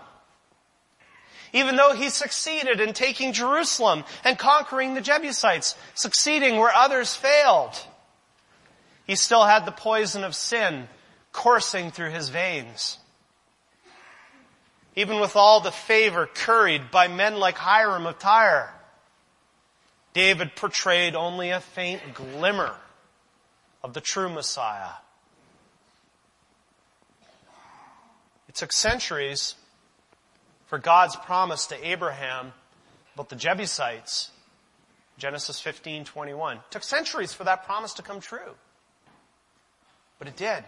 Even 1.52 1.76
though 1.76 1.92
he 1.92 2.10
succeeded 2.10 2.80
in 2.80 2.92
taking 2.92 3.32
Jerusalem 3.32 4.04
and 4.24 4.38
conquering 4.38 4.94
the 4.94 5.00
Jebusites, 5.00 5.76
succeeding 5.94 6.56
where 6.56 6.74
others 6.74 7.14
failed, 7.14 7.78
he 9.06 9.14
still 9.14 9.44
had 9.44 9.64
the 9.64 9.72
poison 9.72 10.24
of 10.24 10.34
sin 10.34 10.88
coursing 11.32 11.90
through 11.90 12.10
his 12.10 12.28
veins. 12.28 12.98
Even 14.96 15.20
with 15.20 15.36
all 15.36 15.60
the 15.60 15.70
favor 15.70 16.26
curried 16.26 16.90
by 16.90 17.06
men 17.06 17.36
like 17.36 17.56
Hiram 17.56 18.06
of 18.06 18.18
Tyre, 18.18 18.72
David 20.14 20.56
portrayed 20.56 21.14
only 21.14 21.50
a 21.50 21.60
faint 21.60 22.14
glimmer 22.14 22.74
of 23.84 23.92
the 23.92 24.00
true 24.00 24.30
Messiah. 24.30 24.94
It 28.48 28.54
took 28.54 28.72
centuries 28.72 29.54
for 30.66 30.78
God's 30.78 31.16
promise 31.16 31.66
to 31.68 31.88
Abraham 31.88 32.52
about 33.14 33.28
the 33.28 33.36
Jebusites, 33.36 34.30
Genesis 35.18 35.60
15, 35.60 36.04
21. 36.04 36.56
It 36.56 36.62
took 36.70 36.82
centuries 36.82 37.32
for 37.32 37.44
that 37.44 37.64
promise 37.64 37.94
to 37.94 38.02
come 38.02 38.20
true. 38.20 38.54
But 40.18 40.28
it 40.28 40.36
did. 40.36 40.64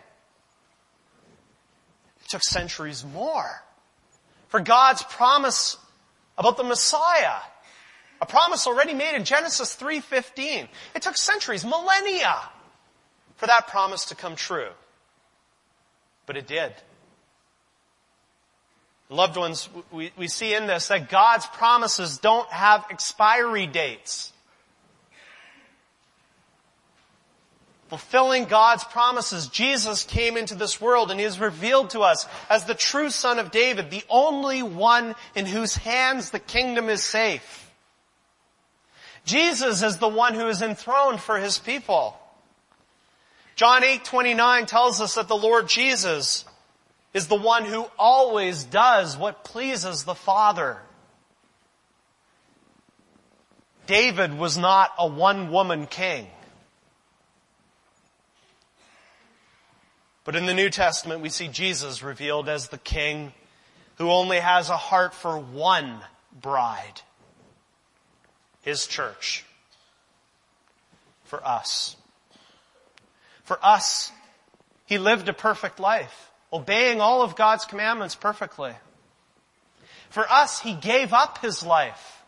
It 2.21 2.29
took 2.29 2.43
centuries 2.43 3.05
more 3.05 3.63
for 4.49 4.61
God's 4.61 5.03
promise 5.03 5.77
about 6.37 6.57
the 6.57 6.65
Messiah. 6.65 7.41
A 8.21 8.27
promise 8.27 8.67
already 8.67 8.95
made 8.95 9.15
in 9.15 9.25
Genesis 9.25 9.77
3.15. 9.77 10.69
It 10.95 11.03
took 11.03 11.17
centuries, 11.17 11.65
millennia, 11.65 12.37
for 13.37 13.47
that 13.47 13.69
promise 13.69 14.07
to 14.07 14.15
come 14.15 14.35
true. 14.35 14.71
But 16.27 16.37
it 16.37 16.47
did. 16.47 16.75
Loved 19.11 19.37
ones, 19.37 19.69
we, 19.91 20.13
we 20.17 20.29
see 20.29 20.55
in 20.55 20.67
this 20.67 20.89
that 20.89 21.09
God's 21.09 21.47
promises 21.47 22.19
don't 22.19 22.49
have 22.51 22.85
expiry 22.91 23.67
dates. 23.67 24.33
fulfilling 27.89 28.45
God's 28.45 28.85
promises, 28.85 29.49
Jesus 29.49 30.05
came 30.05 30.37
into 30.37 30.55
this 30.55 30.81
world 30.81 31.11
and 31.11 31.19
he 31.19 31.25
is 31.25 31.41
revealed 31.41 31.91
to 31.91 32.01
us 32.01 32.27
as 32.51 32.65
the 32.65 32.75
true 32.75 33.11
son 33.11 33.39
of 33.39 33.51
David, 33.51 33.91
the 33.91 34.05
only 34.11 34.63
one 34.63 35.15
in 35.35 35.47
whose 35.47 35.75
hands 35.75 36.31
the 36.31 36.39
kingdom 36.39 36.89
is 36.89 37.03
safe. 37.03 37.73
Jesus 39.25 39.83
is 39.83 39.99
the 39.99 40.09
one 40.09 40.35
who 40.35 40.49
is 40.49 40.63
enthroned 40.63 41.21
for 41.21 41.39
his 41.39 41.59
people. 41.59 42.17
John 43.57 43.83
8, 43.83 44.05
29 44.05 44.67
tells 44.67 45.01
us 45.01 45.15
that 45.17 45.29
the 45.29 45.37
Lord 45.37 45.69
Jesus 45.69 46.45
is 47.15 47.29
the 47.29 47.35
one 47.35 47.65
who 47.65 47.87
always 47.99 48.65
does 48.65 49.17
what 49.17 49.45
pleases 49.45 50.05
the 50.05 50.15
Father. 50.15 50.79
David 53.87 54.39
was 54.39 54.59
not 54.59 54.93
a 54.99 55.07
one 55.07 55.51
woman 55.51 55.87
king. 55.87 56.27
But 60.25 60.37
in 60.37 60.45
the 60.45 60.53
New 60.53 60.69
Testament, 60.69 61.23
we 61.23 61.31
see 61.31 61.49
Jesus 61.49 62.03
revealed 62.03 62.51
as 62.51 62.69
the 62.69 62.77
king 62.77 63.33
who 63.97 64.11
only 64.11 64.39
has 64.39 64.69
a 64.69 64.77
heart 64.77 65.15
for 65.15 65.39
one 65.39 66.01
bride. 66.39 67.01
His 68.61 68.87
church. 68.87 69.47
For 71.25 71.43
us. 71.47 71.97
For 73.45 73.59
us, 73.63 74.13
he 74.85 74.99
lived 74.99 75.31
a 75.31 75.33
perfect 75.33 75.81
life, 75.81 76.31
obeying 76.53 77.01
all 77.01 77.23
of 77.23 77.37
God's 77.37 77.65
commandments 77.65 78.15
perfectly. 78.15 78.73
For 80.11 80.31
us, 80.31 80.61
he 80.61 80.75
gave 80.75 81.13
up 81.13 81.39
his 81.39 81.63
life. 81.63 82.23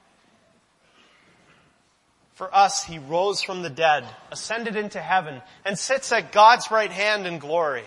For 2.34 2.54
us, 2.54 2.84
he 2.84 2.98
rose 2.98 3.42
from 3.42 3.62
the 3.62 3.70
dead, 3.70 4.04
ascended 4.30 4.76
into 4.76 5.00
heaven, 5.00 5.42
and 5.64 5.78
sits 5.78 6.10
at 6.12 6.32
God's 6.32 6.70
right 6.70 6.90
hand 6.90 7.26
in 7.26 7.38
glory. 7.38 7.84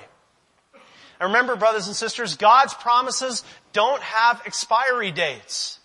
And 1.19 1.29
remember, 1.29 1.55
brothers 1.55 1.87
and 1.87 1.95
sisters, 1.95 2.35
God's 2.35 2.73
promises 2.73 3.43
don't 3.71 4.01
have 4.01 4.41
expiry 4.45 5.11
dates. 5.11 5.79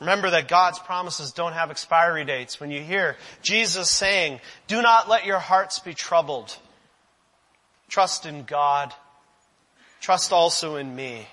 Remember 0.00 0.30
that 0.30 0.48
God's 0.48 0.78
promises 0.78 1.32
don't 1.32 1.54
have 1.54 1.70
expiry 1.70 2.24
dates. 2.24 2.60
When 2.60 2.70
you 2.70 2.80
hear 2.80 3.16
Jesus 3.42 3.90
saying, 3.90 4.40
do 4.68 4.80
not 4.80 5.08
let 5.08 5.26
your 5.26 5.40
hearts 5.40 5.80
be 5.80 5.92
troubled. 5.92 6.56
Trust 7.88 8.26
in 8.26 8.44
God. 8.44 8.94
Trust 10.00 10.32
also 10.32 10.76
in 10.76 10.94
me. 10.94 11.26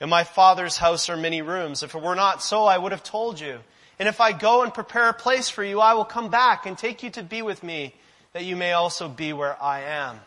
In 0.00 0.08
my 0.08 0.24
Father's 0.24 0.76
house 0.76 1.08
are 1.08 1.16
many 1.16 1.42
rooms. 1.42 1.82
If 1.82 1.94
it 1.94 2.02
were 2.02 2.14
not 2.14 2.42
so, 2.42 2.64
I 2.64 2.76
would 2.76 2.92
have 2.92 3.02
told 3.02 3.40
you. 3.40 3.60
And 3.98 4.08
if 4.08 4.20
I 4.20 4.32
go 4.32 4.62
and 4.62 4.74
prepare 4.74 5.08
a 5.08 5.14
place 5.14 5.48
for 5.48 5.64
you, 5.64 5.80
I 5.80 5.94
will 5.94 6.04
come 6.04 6.30
back 6.30 6.66
and 6.66 6.76
take 6.76 7.02
you 7.02 7.10
to 7.10 7.22
be 7.22 7.40
with 7.40 7.62
me, 7.62 7.94
that 8.32 8.44
you 8.44 8.56
may 8.56 8.72
also 8.72 9.08
be 9.08 9.32
where 9.32 9.60
I 9.62 9.82
am. 9.82 10.20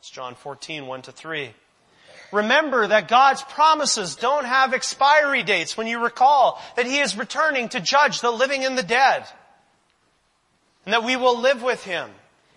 It's 0.00 0.10
John 0.10 0.34
14, 0.34 0.86
1 0.86 1.02
to 1.02 1.12
3. 1.12 1.54
Remember 2.30 2.86
that 2.86 3.08
God's 3.08 3.42
promises 3.42 4.16
don't 4.16 4.44
have 4.44 4.74
expiry 4.74 5.42
dates 5.42 5.76
when 5.76 5.86
you 5.86 6.02
recall 6.02 6.60
that 6.76 6.84
He 6.84 6.98
is 6.98 7.16
returning 7.16 7.70
to 7.70 7.80
judge 7.80 8.20
the 8.20 8.30
living 8.30 8.64
and 8.64 8.76
the 8.76 8.82
dead. 8.82 9.26
And 10.84 10.92
that 10.92 11.04
we 11.04 11.16
will 11.16 11.40
live 11.40 11.62
with 11.62 11.84
Him. 11.84 12.10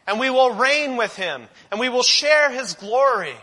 And 0.07 0.19
we 0.19 0.29
will 0.29 0.55
reign 0.55 0.95
with 0.95 1.15
Him. 1.15 1.47
And 1.69 1.79
we 1.79 1.89
will 1.89 2.03
share 2.03 2.49
His 2.49 2.73
glory. 2.73 3.35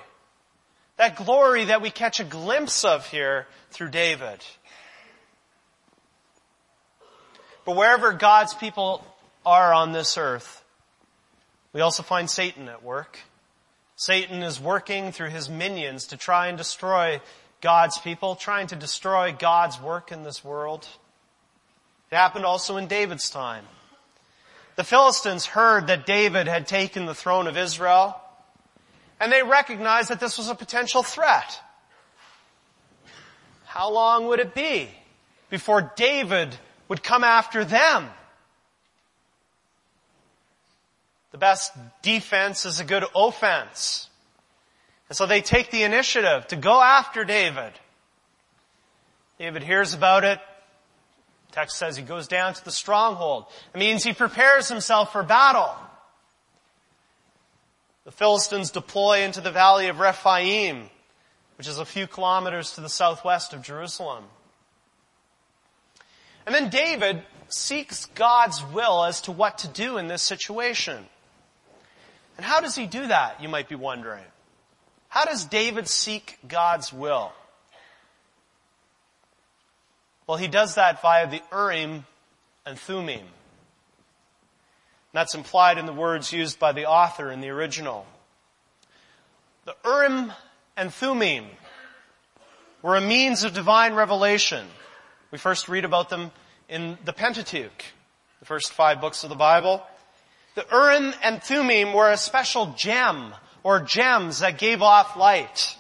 That 0.96 1.16
glory 1.16 1.66
that 1.66 1.82
we 1.82 1.90
catch 1.90 2.20
a 2.20 2.24
glimpse 2.24 2.84
of 2.84 3.06
here 3.06 3.46
through 3.70 3.90
David. 3.90 4.44
But 7.64 7.76
wherever 7.76 8.12
God's 8.12 8.54
people 8.54 9.04
are 9.44 9.72
on 9.72 9.92
this 9.92 10.16
earth, 10.18 10.62
we 11.72 11.80
also 11.80 12.02
find 12.02 12.30
Satan 12.30 12.68
at 12.68 12.82
work. 12.82 13.18
Satan 13.96 14.42
is 14.42 14.60
working 14.60 15.12
through 15.12 15.30
his 15.30 15.48
minions 15.48 16.08
to 16.08 16.16
try 16.16 16.48
and 16.48 16.58
destroy 16.58 17.20
God's 17.60 17.98
people, 17.98 18.34
trying 18.36 18.66
to 18.68 18.76
destroy 18.76 19.32
God's 19.32 19.80
work 19.80 20.12
in 20.12 20.22
this 20.22 20.44
world. 20.44 20.86
It 22.10 22.16
happened 22.16 22.44
also 22.44 22.76
in 22.76 22.86
David's 22.86 23.30
time. 23.30 23.64
The 24.76 24.84
Philistines 24.84 25.46
heard 25.46 25.86
that 25.86 26.06
David 26.06 26.48
had 26.48 26.66
taken 26.66 27.06
the 27.06 27.14
throne 27.14 27.46
of 27.46 27.56
Israel, 27.56 28.20
and 29.20 29.30
they 29.30 29.42
recognized 29.42 30.10
that 30.10 30.20
this 30.20 30.36
was 30.36 30.48
a 30.48 30.54
potential 30.54 31.02
threat. 31.02 31.60
How 33.66 33.90
long 33.90 34.26
would 34.28 34.40
it 34.40 34.54
be 34.54 34.88
before 35.50 35.92
David 35.96 36.56
would 36.88 37.02
come 37.02 37.24
after 37.24 37.64
them? 37.64 38.08
The 41.30 41.38
best 41.38 41.72
defense 42.02 42.64
is 42.64 42.78
a 42.78 42.84
good 42.84 43.04
offense. 43.14 44.08
And 45.08 45.16
so 45.16 45.26
they 45.26 45.40
take 45.40 45.70
the 45.70 45.82
initiative 45.82 46.46
to 46.48 46.56
go 46.56 46.80
after 46.80 47.24
David. 47.24 47.72
David 49.38 49.62
hears 49.64 49.94
about 49.94 50.24
it. 50.24 50.40
Text 51.54 51.78
says 51.78 51.96
he 51.96 52.02
goes 52.02 52.26
down 52.26 52.52
to 52.54 52.64
the 52.64 52.72
stronghold. 52.72 53.44
It 53.72 53.78
means 53.78 54.02
he 54.02 54.12
prepares 54.12 54.68
himself 54.68 55.12
for 55.12 55.22
battle. 55.22 55.72
The 58.04 58.10
Philistines 58.10 58.72
deploy 58.72 59.20
into 59.20 59.40
the 59.40 59.52
valley 59.52 59.86
of 59.86 60.00
Rephaim, 60.00 60.90
which 61.56 61.68
is 61.68 61.78
a 61.78 61.84
few 61.84 62.08
kilometers 62.08 62.72
to 62.72 62.80
the 62.80 62.88
southwest 62.88 63.52
of 63.52 63.62
Jerusalem. 63.62 64.24
And 66.44 66.52
then 66.52 66.70
David 66.70 67.22
seeks 67.46 68.06
God's 68.06 68.60
will 68.72 69.04
as 69.04 69.20
to 69.22 69.32
what 69.32 69.58
to 69.58 69.68
do 69.68 69.96
in 69.98 70.08
this 70.08 70.24
situation. 70.24 71.06
And 72.36 72.44
how 72.44 72.60
does 72.62 72.74
he 72.74 72.86
do 72.86 73.06
that, 73.06 73.40
you 73.40 73.48
might 73.48 73.68
be 73.68 73.76
wondering? 73.76 74.24
How 75.08 75.24
does 75.24 75.44
David 75.44 75.86
seek 75.86 76.36
God's 76.48 76.92
will? 76.92 77.30
Well, 80.26 80.38
he 80.38 80.48
does 80.48 80.76
that 80.76 81.02
via 81.02 81.28
the 81.28 81.42
Urim 81.52 82.06
and 82.64 82.78
Thummim. 82.78 83.20
and 83.20 83.28
That's 85.12 85.34
implied 85.34 85.78
in 85.78 85.86
the 85.86 85.92
words 85.92 86.32
used 86.32 86.58
by 86.58 86.72
the 86.72 86.86
author 86.86 87.30
in 87.30 87.40
the 87.40 87.50
original. 87.50 88.06
The 89.64 89.76
Urim 89.84 90.32
and 90.76 90.92
Thummim 90.92 91.46
were 92.82 92.96
a 92.96 93.00
means 93.00 93.44
of 93.44 93.54
divine 93.54 93.94
revelation. 93.94 94.66
We 95.30 95.38
first 95.38 95.68
read 95.68 95.84
about 95.84 96.08
them 96.08 96.32
in 96.68 96.98
the 97.04 97.12
Pentateuch, 97.12 97.84
the 98.40 98.46
first 98.46 98.72
five 98.72 99.00
books 99.00 99.24
of 99.24 99.30
the 99.30 99.36
Bible. 99.36 99.82
The 100.54 100.66
Urim 100.70 101.14
and 101.22 101.42
Thummim 101.42 101.92
were 101.92 102.10
a 102.10 102.16
special 102.16 102.74
gem 102.76 103.34
or 103.62 103.80
gems 103.80 104.40
that 104.40 104.58
gave 104.58 104.82
off 104.82 105.16
light. 105.16 105.76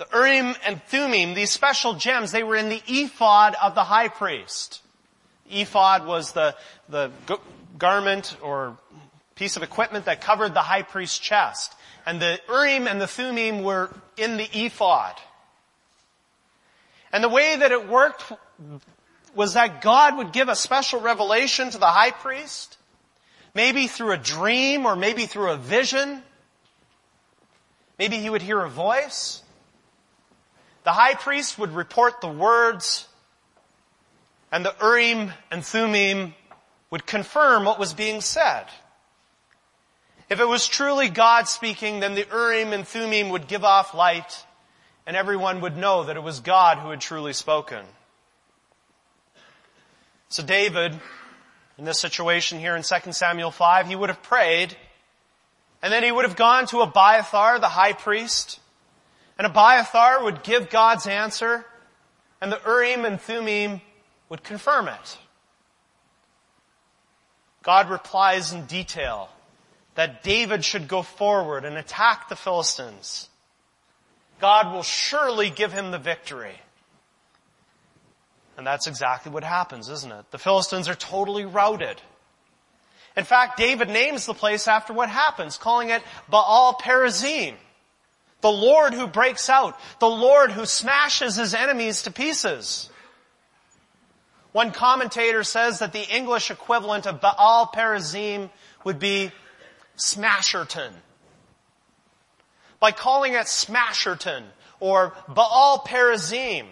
The 0.00 0.08
Urim 0.14 0.56
and 0.64 0.82
Thummim, 0.84 1.34
these 1.34 1.50
special 1.50 1.92
gems, 1.92 2.32
they 2.32 2.42
were 2.42 2.56
in 2.56 2.70
the 2.70 2.82
ephod 2.88 3.54
of 3.62 3.74
the 3.74 3.84
high 3.84 4.08
priest. 4.08 4.80
Ephod 5.50 6.06
was 6.06 6.32
the, 6.32 6.56
the 6.88 7.10
garment 7.76 8.34
or 8.40 8.78
piece 9.34 9.58
of 9.58 9.62
equipment 9.62 10.06
that 10.06 10.22
covered 10.22 10.54
the 10.54 10.62
high 10.62 10.80
priest's 10.80 11.18
chest. 11.18 11.74
And 12.06 12.18
the 12.18 12.40
Urim 12.48 12.88
and 12.88 12.98
the 12.98 13.06
Thummim 13.06 13.62
were 13.62 13.94
in 14.16 14.38
the 14.38 14.48
ephod. 14.64 15.16
And 17.12 17.22
the 17.22 17.28
way 17.28 17.56
that 17.56 17.70
it 17.70 17.86
worked 17.86 18.32
was 19.34 19.52
that 19.52 19.82
God 19.82 20.16
would 20.16 20.32
give 20.32 20.48
a 20.48 20.56
special 20.56 21.02
revelation 21.02 21.68
to 21.68 21.78
the 21.78 21.86
high 21.86 22.12
priest 22.12 22.78
Maybe 23.54 23.86
through 23.88 24.12
a 24.12 24.16
dream 24.16 24.86
or 24.86 24.94
maybe 24.94 25.26
through 25.26 25.50
a 25.50 25.56
vision. 25.56 26.22
Maybe 27.98 28.18
he 28.18 28.30
would 28.30 28.42
hear 28.42 28.60
a 28.60 28.68
voice. 28.68 29.42
The 30.90 30.94
high 30.94 31.14
priest 31.14 31.56
would 31.56 31.70
report 31.70 32.20
the 32.20 32.26
words 32.26 33.06
and 34.50 34.64
the 34.64 34.74
Urim 34.82 35.30
and 35.52 35.64
Thummim 35.64 36.34
would 36.90 37.06
confirm 37.06 37.64
what 37.64 37.78
was 37.78 37.94
being 37.94 38.20
said. 38.20 38.64
If 40.28 40.40
it 40.40 40.48
was 40.48 40.66
truly 40.66 41.08
God 41.08 41.46
speaking, 41.46 42.00
then 42.00 42.16
the 42.16 42.26
Urim 42.28 42.72
and 42.72 42.84
Thummim 42.84 43.28
would 43.28 43.46
give 43.46 43.62
off 43.62 43.94
light 43.94 44.44
and 45.06 45.16
everyone 45.16 45.60
would 45.60 45.76
know 45.76 46.02
that 46.02 46.16
it 46.16 46.24
was 46.24 46.40
God 46.40 46.78
who 46.78 46.90
had 46.90 47.00
truly 47.00 47.34
spoken. 47.34 47.84
So 50.28 50.42
David 50.42 50.98
in 51.78 51.84
this 51.84 52.00
situation 52.00 52.58
here 52.58 52.74
in 52.74 52.82
2 52.82 53.12
Samuel 53.12 53.52
5, 53.52 53.86
he 53.86 53.94
would 53.94 54.08
have 54.08 54.24
prayed, 54.24 54.76
and 55.82 55.92
then 55.92 56.02
he 56.02 56.10
would 56.10 56.24
have 56.24 56.34
gone 56.34 56.66
to 56.66 56.80
Abiathar, 56.80 57.60
the 57.60 57.68
high 57.68 57.92
priest, 57.92 58.58
and 59.40 59.46
Abiathar 59.46 60.22
would 60.22 60.42
give 60.42 60.68
God's 60.68 61.06
answer, 61.06 61.64
and 62.42 62.52
the 62.52 62.60
Urim 62.66 63.06
and 63.06 63.18
Thummim 63.18 63.80
would 64.28 64.44
confirm 64.44 64.86
it. 64.86 65.18
God 67.62 67.88
replies 67.88 68.52
in 68.52 68.66
detail 68.66 69.30
that 69.94 70.22
David 70.22 70.62
should 70.62 70.88
go 70.88 71.00
forward 71.00 71.64
and 71.64 71.78
attack 71.78 72.28
the 72.28 72.36
Philistines. 72.36 73.30
God 74.42 74.74
will 74.74 74.82
surely 74.82 75.48
give 75.48 75.72
him 75.72 75.90
the 75.90 75.98
victory. 75.98 76.60
And 78.58 78.66
that's 78.66 78.86
exactly 78.86 79.32
what 79.32 79.42
happens, 79.42 79.88
isn't 79.88 80.12
it? 80.12 80.30
The 80.32 80.38
Philistines 80.38 80.86
are 80.86 80.94
totally 80.94 81.46
routed. 81.46 81.98
In 83.16 83.24
fact, 83.24 83.56
David 83.56 83.88
names 83.88 84.26
the 84.26 84.34
place 84.34 84.68
after 84.68 84.92
what 84.92 85.08
happens, 85.08 85.56
calling 85.56 85.88
it 85.88 86.02
Baal 86.28 86.74
Perazim. 86.74 87.54
The 88.40 88.50
Lord 88.50 88.94
who 88.94 89.06
breaks 89.06 89.48
out. 89.48 89.78
The 89.98 90.08
Lord 90.08 90.50
who 90.52 90.64
smashes 90.64 91.36
his 91.36 91.54
enemies 91.54 92.02
to 92.02 92.10
pieces. 92.10 92.90
One 94.52 94.72
commentator 94.72 95.44
says 95.44 95.78
that 95.78 95.92
the 95.92 96.08
English 96.14 96.50
equivalent 96.50 97.06
of 97.06 97.20
Baal 97.20 97.70
Perazim 97.72 98.50
would 98.84 98.98
be 98.98 99.30
Smasherton. 99.96 100.92
By 102.80 102.92
calling 102.92 103.34
it 103.34 103.46
Smasherton 103.46 104.44
or 104.80 105.14
Baal 105.28 105.84
Perazim, 105.86 106.66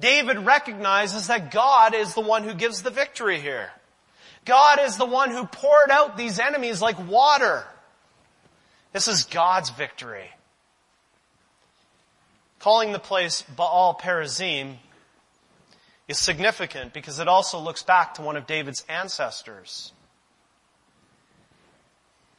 David 0.00 0.38
recognizes 0.38 1.28
that 1.28 1.50
God 1.50 1.94
is 1.94 2.14
the 2.14 2.20
one 2.20 2.42
who 2.42 2.54
gives 2.54 2.82
the 2.82 2.90
victory 2.90 3.40
here. 3.40 3.70
God 4.44 4.78
is 4.80 4.96
the 4.96 5.06
one 5.06 5.30
who 5.30 5.46
poured 5.46 5.90
out 5.90 6.16
these 6.16 6.38
enemies 6.38 6.80
like 6.80 6.98
water. 7.08 7.64
This 8.92 9.08
is 9.08 9.24
God's 9.24 9.70
victory. 9.70 10.30
Calling 12.66 12.90
the 12.90 12.98
place 12.98 13.42
Baal 13.42 13.94
Perazim 13.94 14.78
is 16.08 16.18
significant 16.18 16.92
because 16.92 17.20
it 17.20 17.28
also 17.28 17.60
looks 17.60 17.84
back 17.84 18.14
to 18.14 18.22
one 18.22 18.36
of 18.36 18.48
David's 18.48 18.84
ancestors. 18.88 19.92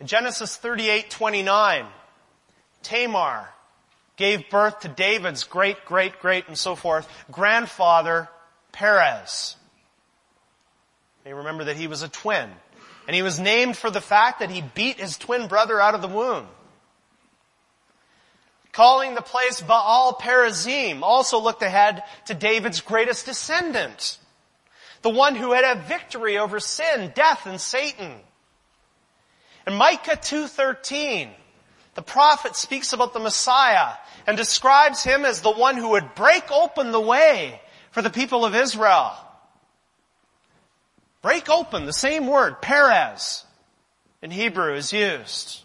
In 0.01 0.07
Genesis 0.07 0.57
38:29, 0.57 1.87
Tamar 2.83 3.53
gave 4.17 4.49
birth 4.49 4.81
to 4.81 4.89
David's 4.89 5.45
great, 5.45 5.85
great, 5.85 6.19
great, 6.19 6.49
and 6.49 6.59
so 6.59 6.75
forth, 6.75 7.07
grandfather, 7.31 8.27
Perez. 8.73 9.55
You 11.25 11.35
remember 11.35 11.63
that 11.63 11.77
he 11.77 11.87
was 11.87 12.01
a 12.01 12.09
twin. 12.09 12.53
And 13.07 13.15
he 13.15 13.21
was 13.21 13.39
named 13.39 13.77
for 13.77 13.89
the 13.89 14.01
fact 14.01 14.41
that 14.41 14.49
he 14.49 14.59
beat 14.59 14.99
his 14.99 15.17
twin 15.17 15.47
brother 15.47 15.79
out 15.79 15.95
of 15.95 16.01
the 16.01 16.09
womb. 16.09 16.49
Calling 18.77 19.15
the 19.15 19.23
place 19.23 19.59
Baal 19.59 20.13
Perazim 20.13 21.01
also 21.01 21.39
looked 21.39 21.63
ahead 21.63 22.03
to 22.27 22.35
David's 22.35 22.79
greatest 22.79 23.25
descendant. 23.25 24.19
The 25.01 25.09
one 25.09 25.35
who 25.35 25.53
had 25.53 25.63
a 25.63 25.81
victory 25.81 26.37
over 26.37 26.59
sin, 26.59 27.11
death, 27.15 27.47
and 27.47 27.59
Satan. 27.59 28.13
In 29.65 29.73
Micah 29.73 30.11
2.13, 30.11 31.29
the 31.95 32.03
prophet 32.03 32.55
speaks 32.55 32.93
about 32.93 33.13
the 33.13 33.19
Messiah 33.19 33.93
and 34.27 34.37
describes 34.37 35.03
him 35.03 35.25
as 35.25 35.41
the 35.41 35.49
one 35.49 35.77
who 35.77 35.89
would 35.89 36.13
break 36.13 36.51
open 36.51 36.91
the 36.91 37.01
way 37.01 37.59
for 37.89 38.03
the 38.03 38.11
people 38.11 38.45
of 38.45 38.53
Israel. 38.53 39.11
Break 41.23 41.49
open, 41.49 41.87
the 41.87 41.93
same 41.93 42.27
word, 42.27 42.61
Perez, 42.61 43.43
in 44.21 44.29
Hebrew 44.29 44.75
is 44.75 44.93
used. 44.93 45.63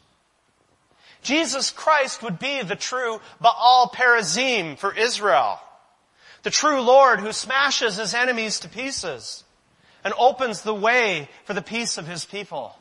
Jesus 1.22 1.70
Christ 1.70 2.22
would 2.22 2.38
be 2.38 2.62
the 2.62 2.76
true 2.76 3.20
Baal 3.40 3.90
Perazim 3.94 4.76
for 4.76 4.94
Israel. 4.94 5.60
The 6.42 6.50
true 6.50 6.80
Lord 6.80 7.20
who 7.20 7.32
smashes 7.32 7.96
his 7.96 8.14
enemies 8.14 8.60
to 8.60 8.68
pieces 8.68 9.44
and 10.04 10.12
opens 10.18 10.62
the 10.62 10.74
way 10.74 11.28
for 11.44 11.54
the 11.54 11.62
peace 11.62 11.98
of 11.98 12.06
his 12.06 12.24
people. 12.24 12.76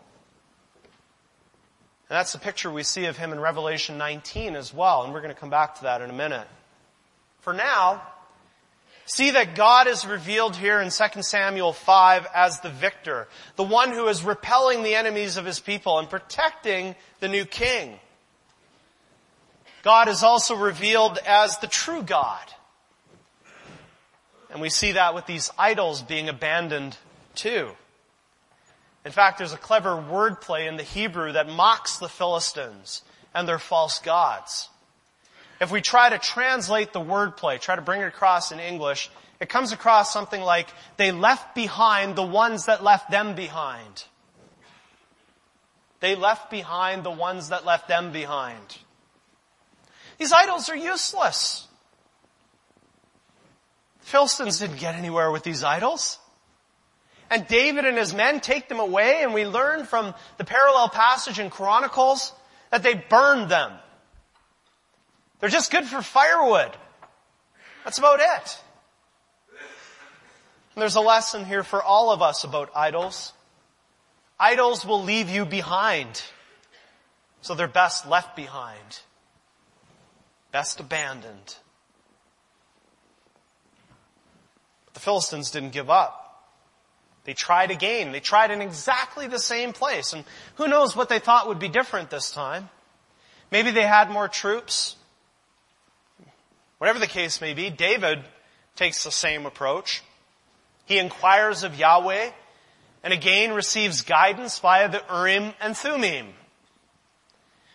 And 2.10 2.18
that's 2.18 2.34
the 2.34 2.39
picture 2.39 2.72
we 2.72 2.84
see 2.84 3.06
of 3.06 3.18
him 3.18 3.32
in 3.32 3.39
Revelation 3.39 3.98
19 3.98 4.56
as 4.56 4.74
well, 4.74 5.04
and 5.04 5.14
we're 5.14 5.22
going 5.22 5.34
to 5.34 5.39
come 5.39 5.52
back 5.52 5.76
to 5.76 5.84
that 5.84 6.02
in 6.02 6.10
a 6.10 6.14
minute. 6.14 6.48
For 7.42 7.54
now, 7.54 8.02
See 9.06 9.32
that 9.32 9.56
God 9.56 9.88
is 9.88 10.06
revealed 10.06 10.56
here 10.56 10.80
in 10.80 10.89
2 10.89 11.22
Samuel 11.22 11.74
5 11.74 12.28
as 12.34 12.62
the 12.62 12.70
victor, 12.70 13.28
the 13.58 13.64
one 13.64 13.92
who 13.92 14.08
is 14.08 14.24
repelling 14.24 14.84
the 14.84 14.96
enemies 14.96 15.36
of 15.36 15.44
his 15.44 15.60
people 15.60 16.00
and 16.00 16.10
protecting 16.10 16.96
the 17.20 17.28
new 17.28 17.44
king. 17.44 18.00
God 19.84 20.08
is 20.08 20.24
also 20.24 20.56
revealed 20.56 21.18
as 21.26 21.58
the 21.58 21.68
true 21.68 22.04
God. 22.04 22.46
And 24.52 24.62
we 24.62 24.70
see 24.70 24.94
that 24.94 25.16
with 25.16 25.26
these 25.26 25.50
idols 25.58 26.02
being 26.02 26.30
abandoned 26.30 26.98
too. 27.36 27.72
In 29.06 29.12
fact, 29.12 29.38
there's 29.38 29.54
a 29.54 29.58
clever 29.58 29.92
wordplay 29.92 30.68
in 30.68 30.78
the 30.78 30.84
Hebrew 30.84 31.32
that 31.32 31.48
mocks 31.48 31.98
the 31.98 32.10
Philistines 32.10 33.02
and 33.34 33.48
their 33.48 33.60
false 33.60 34.00
gods. 34.00 34.70
If 35.60 35.72
we 35.72 35.82
try 35.82 36.10
to 36.10 36.20
translate 36.20 36.94
the 36.94 37.00
wordplay, 37.00 37.60
try 37.60 37.76
to 37.76 37.82
bring 37.82 38.02
it 38.02 38.06
across 38.06 38.52
in 38.52 38.60
English, 38.60 39.10
it 39.40 39.50
comes 39.50 39.72
across 39.72 40.14
something 40.14 40.42
like, 40.42 40.68
they 40.98 41.12
left 41.12 41.56
behind 41.56 42.16
the 42.16 42.24
ones 42.24 42.66
that 42.66 42.84
left 42.84 43.10
them 43.10 43.34
behind. 43.34 44.04
They 46.00 46.16
left 46.16 46.52
behind 46.52 47.04
the 47.04 47.12
ones 47.12 47.50
that 47.50 47.66
left 47.66 47.88
them 47.88 48.12
behind. 48.12 48.78
These 50.22 50.34
idols 50.34 50.70
are 50.70 50.76
useless. 50.76 51.68
The 54.02 54.06
Philistines 54.06 54.60
didn't 54.60 54.78
get 54.78 54.94
anywhere 54.94 55.32
with 55.32 55.42
these 55.42 55.64
idols. 55.64 56.20
And 57.32 57.48
David 57.48 57.86
and 57.86 57.98
his 57.98 58.14
men 58.14 58.40
take 58.40 58.70
them 58.70 58.80
away 58.80 59.24
and 59.24 59.34
we 59.34 59.48
learn 59.48 59.84
from 59.84 60.14
the 60.38 60.44
parallel 60.44 60.90
passage 60.90 61.40
in 61.40 61.50
Chronicles 61.50 62.34
that 62.70 62.84
they 62.84 62.94
burned 62.94 63.50
them. 63.50 63.72
They're 65.40 65.50
just 65.50 65.72
good 65.72 65.86
for 65.86 66.04
firewood. 66.04 66.70
That's 67.84 67.98
about 67.98 68.20
it. 68.20 68.64
And 70.76 70.84
there's 70.84 70.98
a 70.98 71.02
lesson 71.02 71.46
here 71.46 71.64
for 71.64 71.82
all 71.82 72.12
of 72.12 72.22
us 72.22 72.44
about 72.44 72.70
idols. 72.76 73.34
Idols 74.40 74.86
will 74.86 75.02
leave 75.02 75.32
you 75.32 75.48
behind. 75.48 76.22
So 77.42 77.56
they're 77.56 77.68
best 77.68 78.08
left 78.08 78.36
behind. 78.36 79.00
Best 80.52 80.80
abandoned. 80.80 81.56
But 84.86 84.93
the 84.93 84.99
Philistines 84.99 85.52
didn't 85.52 85.72
give 85.72 85.89
up. 85.89 86.22
They 87.24 87.34
tried 87.34 87.72
again. 87.72 88.12
They 88.12 88.20
tried 88.20 88.52
in 88.52 88.62
exactly 88.62 89.28
the 89.28 89.39
same 89.39 89.74
place. 89.74 90.14
And 90.14 90.26
who 90.56 90.68
knows 90.68 90.95
what 90.95 91.08
they 91.10 91.20
thought 91.20 91.47
would 91.47 91.60
be 91.60 91.70
different 91.70 92.10
this 92.10 92.32
time. 92.32 92.70
Maybe 93.52 93.72
they 93.72 93.86
had 93.86 94.10
more 94.10 94.28
troops. 94.28 94.95
Whatever 96.80 96.99
the 96.99 97.08
case 97.08 97.41
may 97.41 97.54
be, 97.54 97.70
David 97.70 98.24
takes 98.76 99.04
the 99.04 99.12
same 99.12 99.45
approach. 99.45 100.02
He 100.86 100.97
inquires 100.97 101.64
of 101.64 101.78
Yahweh 101.78 102.32
and 103.04 103.14
again 103.14 103.54
receives 103.54 104.02
guidance 104.02 104.60
via 104.60 104.89
the 104.89 105.04
Urim 105.10 105.54
and 105.62 105.78
Thummim. 105.78 106.28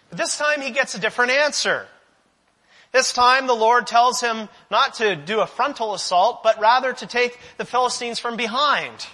But 0.08 0.18
this 0.18 0.36
time 0.36 0.60
he 0.60 0.70
gets 0.70 0.94
a 0.94 1.00
different 1.00 1.32
answer. 1.32 1.86
This 2.92 3.12
time 3.12 3.46
the 3.46 3.54
Lord 3.54 3.86
tells 3.86 4.20
him 4.20 4.48
not 4.70 4.94
to 4.94 5.16
do 5.16 5.40
a 5.40 5.46
frontal 5.46 5.94
assault, 5.94 6.42
but 6.42 6.60
rather 6.60 6.92
to 6.92 7.06
take 7.06 7.38
the 7.58 7.64
Philistines 7.64 8.18
from 8.18 8.36
behind. 8.36 9.06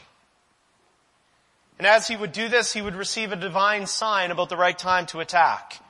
And 1.78 1.86
as 1.86 2.06
he 2.06 2.16
would 2.16 2.32
do 2.32 2.48
this, 2.48 2.72
he 2.72 2.82
would 2.82 2.94
receive 2.94 3.32
a 3.32 3.36
divine 3.36 3.86
sign 3.86 4.30
about 4.30 4.48
the 4.48 4.56
right 4.56 4.78
time 4.78 5.06
to 5.06 5.20
attack. 5.20 5.80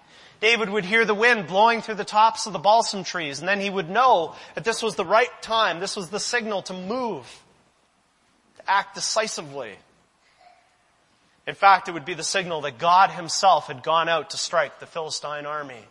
David 0.41 0.71
would 0.71 0.85
hear 0.85 1.05
the 1.05 1.15
wind 1.15 1.47
blowing 1.47 1.83
through 1.83 1.97
the 1.97 2.05
tops 2.05 2.47
of 2.47 2.53
the 2.53 2.59
balsam 2.59 3.05
trees, 3.05 3.39
and 3.39 3.49
then 3.49 3.61
he 3.61 3.71
would 3.71 3.91
know 3.91 4.35
that 4.55 4.65
this 4.65 4.83
was 4.83 4.97
the 4.97 5.05
right 5.05 5.31
time, 5.41 5.79
this 5.79 5.95
was 5.95 6.09
the 6.09 6.19
signal 6.19 6.63
to 6.63 6.73
move, 6.73 7.27
to 8.57 8.71
act 8.71 8.95
decisively. 8.95 9.77
In 11.47 11.55
fact, 11.55 11.89
it 11.89 11.93
would 11.93 12.05
be 12.05 12.15
the 12.15 12.25
signal 12.25 12.63
that 12.63 12.79
God 12.79 13.11
himself 13.11 13.67
had 13.67 13.83
gone 13.83 14.09
out 14.09 14.31
to 14.31 14.37
strike 14.37 14.81
the 14.81 14.87
Philistine 14.87 15.47
army. 15.47 15.85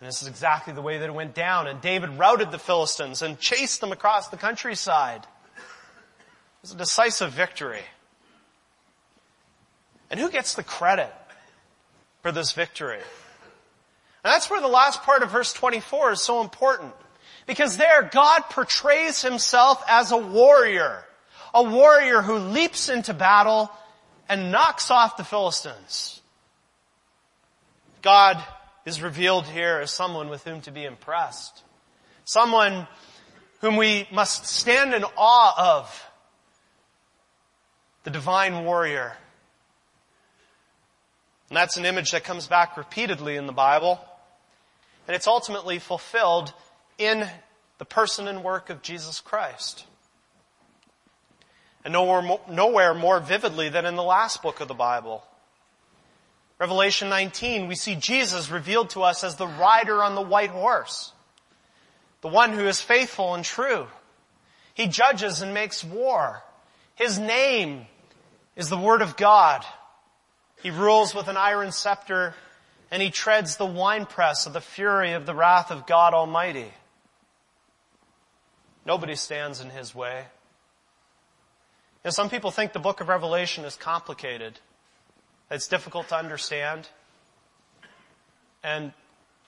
And 0.00 0.08
this 0.08 0.22
is 0.22 0.28
exactly 0.28 0.72
the 0.72 0.80
way 0.80 0.98
that 0.98 1.04
it 1.04 1.14
went 1.14 1.34
down. 1.34 1.66
And 1.66 1.80
David 1.80 2.18
routed 2.18 2.50
the 2.50 2.58
Philistines 2.58 3.20
and 3.20 3.38
chased 3.38 3.82
them 3.82 3.92
across 3.92 4.28
the 4.28 4.38
countryside. 4.38 5.26
It 5.56 6.62
was 6.62 6.72
a 6.72 6.76
decisive 6.76 7.32
victory. 7.32 7.82
And 10.10 10.18
who 10.18 10.30
gets 10.30 10.54
the 10.54 10.62
credit 10.62 11.12
for 12.22 12.32
this 12.32 12.52
victory. 12.52 13.00
And 14.24 14.32
that's 14.32 14.50
where 14.50 14.60
the 14.60 14.68
last 14.68 15.02
part 15.02 15.22
of 15.22 15.30
verse 15.30 15.52
24 15.52 16.12
is 16.12 16.22
so 16.22 16.40
important. 16.40 16.94
Because 17.46 17.76
there, 17.76 18.08
God 18.10 18.42
portrays 18.50 19.20
himself 19.22 19.82
as 19.86 20.12
a 20.12 20.16
warrior. 20.16 21.04
A 21.52 21.62
warrior 21.62 22.22
who 22.22 22.36
leaps 22.36 22.88
into 22.88 23.12
battle 23.12 23.70
and 24.28 24.50
knocks 24.50 24.90
off 24.90 25.16
the 25.18 25.24
Philistines. 25.24 26.20
God 28.02 28.42
is 28.84 29.02
revealed 29.02 29.46
here 29.46 29.78
as 29.78 29.90
someone 29.90 30.28
with 30.28 30.44
whom 30.44 30.60
to 30.62 30.70
be 30.70 30.84
impressed. 30.84 31.62
Someone 32.24 32.86
whom 33.60 33.76
we 33.76 34.08
must 34.10 34.46
stand 34.46 34.94
in 34.94 35.04
awe 35.16 35.78
of. 35.78 36.06
The 38.04 38.10
divine 38.10 38.64
warrior 38.64 39.16
and 41.50 41.56
that's 41.56 41.76
an 41.76 41.84
image 41.84 42.12
that 42.12 42.22
comes 42.22 42.46
back 42.46 42.76
repeatedly 42.76 43.34
in 43.34 43.46
the 43.46 43.52
Bible. 43.52 44.00
And 45.06 45.16
it's 45.16 45.26
ultimately 45.26 45.80
fulfilled 45.80 46.54
in 46.96 47.26
the 47.78 47.84
person 47.84 48.28
and 48.28 48.44
work 48.44 48.70
of 48.70 48.82
Jesus 48.82 49.20
Christ. 49.20 49.84
And 51.84 51.92
nowhere, 51.92 52.38
nowhere 52.48 52.94
more 52.94 53.18
vividly 53.18 53.68
than 53.68 53.84
in 53.84 53.96
the 53.96 54.02
last 54.02 54.42
book 54.42 54.60
of 54.60 54.68
the 54.68 54.74
Bible. 54.74 55.24
Revelation 56.60 57.08
19, 57.08 57.68
we 57.68 57.74
see 57.74 57.94
Jesus 57.94 58.50
revealed 58.50 58.90
to 58.90 59.02
us 59.02 59.24
as 59.24 59.36
the 59.36 59.46
rider 59.46 60.04
on 60.04 60.14
the 60.14 60.20
white 60.20 60.50
horse. 60.50 61.10
The 62.20 62.28
one 62.28 62.52
who 62.52 62.66
is 62.66 62.82
faithful 62.82 63.34
and 63.34 63.42
true. 63.42 63.86
He 64.74 64.86
judges 64.86 65.40
and 65.40 65.54
makes 65.54 65.82
war. 65.82 66.42
His 66.96 67.18
name 67.18 67.86
is 68.56 68.68
the 68.68 68.76
Word 68.76 69.00
of 69.00 69.16
God. 69.16 69.64
He 70.62 70.70
rules 70.70 71.14
with 71.14 71.28
an 71.28 71.38
iron 71.38 71.72
scepter 71.72 72.34
and 72.90 73.00
he 73.00 73.10
treads 73.10 73.56
the 73.56 73.64
winepress 73.64 74.44
of 74.44 74.52
the 74.52 74.60
fury 74.60 75.12
of 75.12 75.24
the 75.24 75.34
wrath 75.34 75.70
of 75.70 75.86
God 75.86 76.12
Almighty. 76.12 76.70
Nobody 78.84 79.14
stands 79.14 79.62
in 79.62 79.70
his 79.70 79.94
way. 79.94 80.24
You 82.04 82.08
know, 82.08 82.10
some 82.10 82.28
people 82.28 82.50
think 82.50 82.74
the 82.74 82.80
book 82.80 83.00
of 83.00 83.08
Revelation 83.08 83.64
is 83.64 83.76
complicated. 83.76 84.58
It's 85.50 85.66
difficult 85.66 86.08
to 86.08 86.16
understand. 86.16 86.88
And 88.62 88.92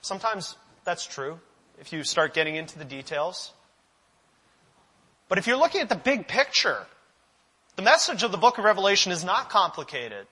sometimes 0.01 0.55
that's 0.83 1.05
true 1.05 1.39
if 1.79 1.93
you 1.93 2.03
start 2.03 2.33
getting 2.33 2.55
into 2.55 2.77
the 2.77 2.85
details. 2.85 3.53
But 5.29 5.37
if 5.37 5.47
you're 5.47 5.57
looking 5.57 5.81
at 5.81 5.89
the 5.89 5.95
big 5.95 6.27
picture, 6.27 6.85
the 7.75 7.81
message 7.81 8.23
of 8.23 8.31
the 8.31 8.37
book 8.37 8.57
of 8.57 8.65
Revelation 8.65 9.11
is 9.11 9.23
not 9.23 9.49
complicated. 9.49 10.27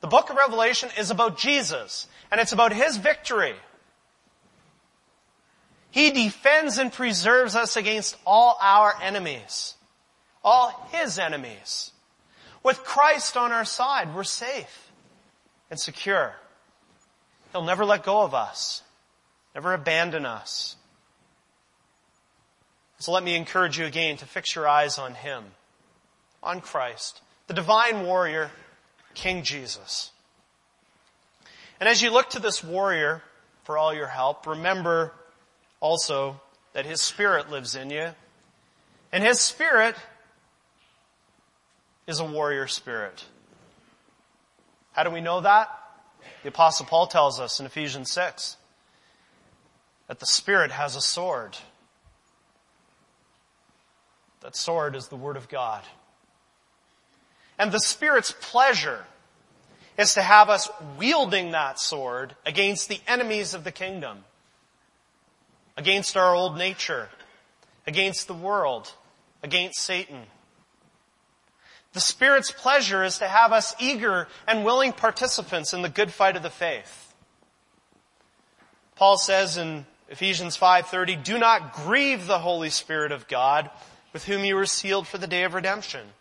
The 0.00 0.08
book 0.08 0.30
of 0.30 0.36
Revelation 0.36 0.88
is 0.98 1.10
about 1.10 1.38
Jesus, 1.38 2.08
and 2.30 2.40
it's 2.40 2.52
about 2.52 2.72
His 2.72 2.96
victory. 2.96 3.54
He 5.90 6.10
defends 6.10 6.78
and 6.78 6.92
preserves 6.92 7.54
us 7.54 7.76
against 7.76 8.16
all 8.26 8.58
our 8.60 8.94
enemies. 9.00 9.74
All 10.42 10.88
His 10.92 11.18
enemies. 11.18 11.92
With 12.62 12.82
Christ 12.82 13.36
on 13.36 13.52
our 13.52 13.64
side, 13.64 14.14
we're 14.14 14.24
safe 14.24 14.84
and 15.74 15.80
secure. 15.80 16.36
He'll 17.50 17.64
never 17.64 17.84
let 17.84 18.04
go 18.04 18.22
of 18.22 18.32
us. 18.32 18.84
Never 19.56 19.74
abandon 19.74 20.24
us. 20.24 20.76
So 23.00 23.10
let 23.10 23.24
me 23.24 23.34
encourage 23.34 23.76
you 23.76 23.84
again 23.84 24.16
to 24.18 24.24
fix 24.24 24.54
your 24.54 24.68
eyes 24.68 25.00
on 25.00 25.14
Him, 25.14 25.42
on 26.44 26.60
Christ, 26.60 27.20
the 27.48 27.54
divine 27.54 28.06
warrior, 28.06 28.52
King 29.14 29.42
Jesus. 29.42 30.12
And 31.80 31.88
as 31.88 32.00
you 32.00 32.12
look 32.12 32.30
to 32.30 32.38
this 32.38 32.62
warrior 32.62 33.20
for 33.64 33.76
all 33.76 33.92
your 33.92 34.06
help, 34.06 34.46
remember 34.46 35.12
also 35.80 36.40
that 36.72 36.86
His 36.86 37.00
Spirit 37.00 37.50
lives 37.50 37.74
in 37.74 37.90
you. 37.90 38.10
And 39.10 39.24
His 39.24 39.40
Spirit 39.40 39.96
is 42.06 42.20
a 42.20 42.24
warrior 42.24 42.68
spirit. 42.68 43.24
How 44.94 45.02
do 45.02 45.10
we 45.10 45.20
know 45.20 45.40
that? 45.40 45.68
The 46.42 46.48
apostle 46.48 46.86
Paul 46.86 47.08
tells 47.08 47.40
us 47.40 47.60
in 47.60 47.66
Ephesians 47.66 48.10
6 48.12 48.56
that 50.06 50.20
the 50.20 50.26
Spirit 50.26 50.70
has 50.70 50.96
a 50.96 51.00
sword. 51.00 51.56
That 54.40 54.54
sword 54.54 54.94
is 54.94 55.08
the 55.08 55.16
Word 55.16 55.36
of 55.36 55.48
God. 55.48 55.82
And 57.58 57.72
the 57.72 57.80
Spirit's 57.80 58.34
pleasure 58.40 59.04
is 59.98 60.14
to 60.14 60.22
have 60.22 60.48
us 60.48 60.68
wielding 60.98 61.52
that 61.52 61.80
sword 61.80 62.36
against 62.46 62.88
the 62.88 63.00
enemies 63.08 63.52
of 63.54 63.64
the 63.64 63.72
kingdom. 63.72 64.24
Against 65.76 66.16
our 66.16 66.34
old 66.34 66.56
nature. 66.56 67.08
Against 67.86 68.28
the 68.28 68.34
world. 68.34 68.92
Against 69.42 69.80
Satan. 69.80 70.22
The 71.94 72.00
Spirit's 72.00 72.50
pleasure 72.50 73.04
is 73.04 73.18
to 73.18 73.28
have 73.28 73.52
us 73.52 73.72
eager 73.78 74.26
and 74.48 74.64
willing 74.64 74.92
participants 74.92 75.72
in 75.72 75.82
the 75.82 75.88
good 75.88 76.12
fight 76.12 76.36
of 76.36 76.42
the 76.42 76.50
faith. 76.50 77.14
Paul 78.96 79.16
says 79.16 79.56
in 79.56 79.86
Ephesians 80.08 80.56
5:30, 80.56 81.14
"Do 81.14 81.38
not 81.38 81.72
grieve 81.72 82.26
the 82.26 82.40
Holy 82.40 82.68
Spirit 82.68 83.12
of 83.12 83.28
God, 83.28 83.70
with 84.12 84.24
whom 84.24 84.44
you 84.44 84.56
were 84.56 84.66
sealed 84.66 85.06
for 85.06 85.18
the 85.18 85.28
day 85.28 85.44
of 85.44 85.54
redemption." 85.54 86.12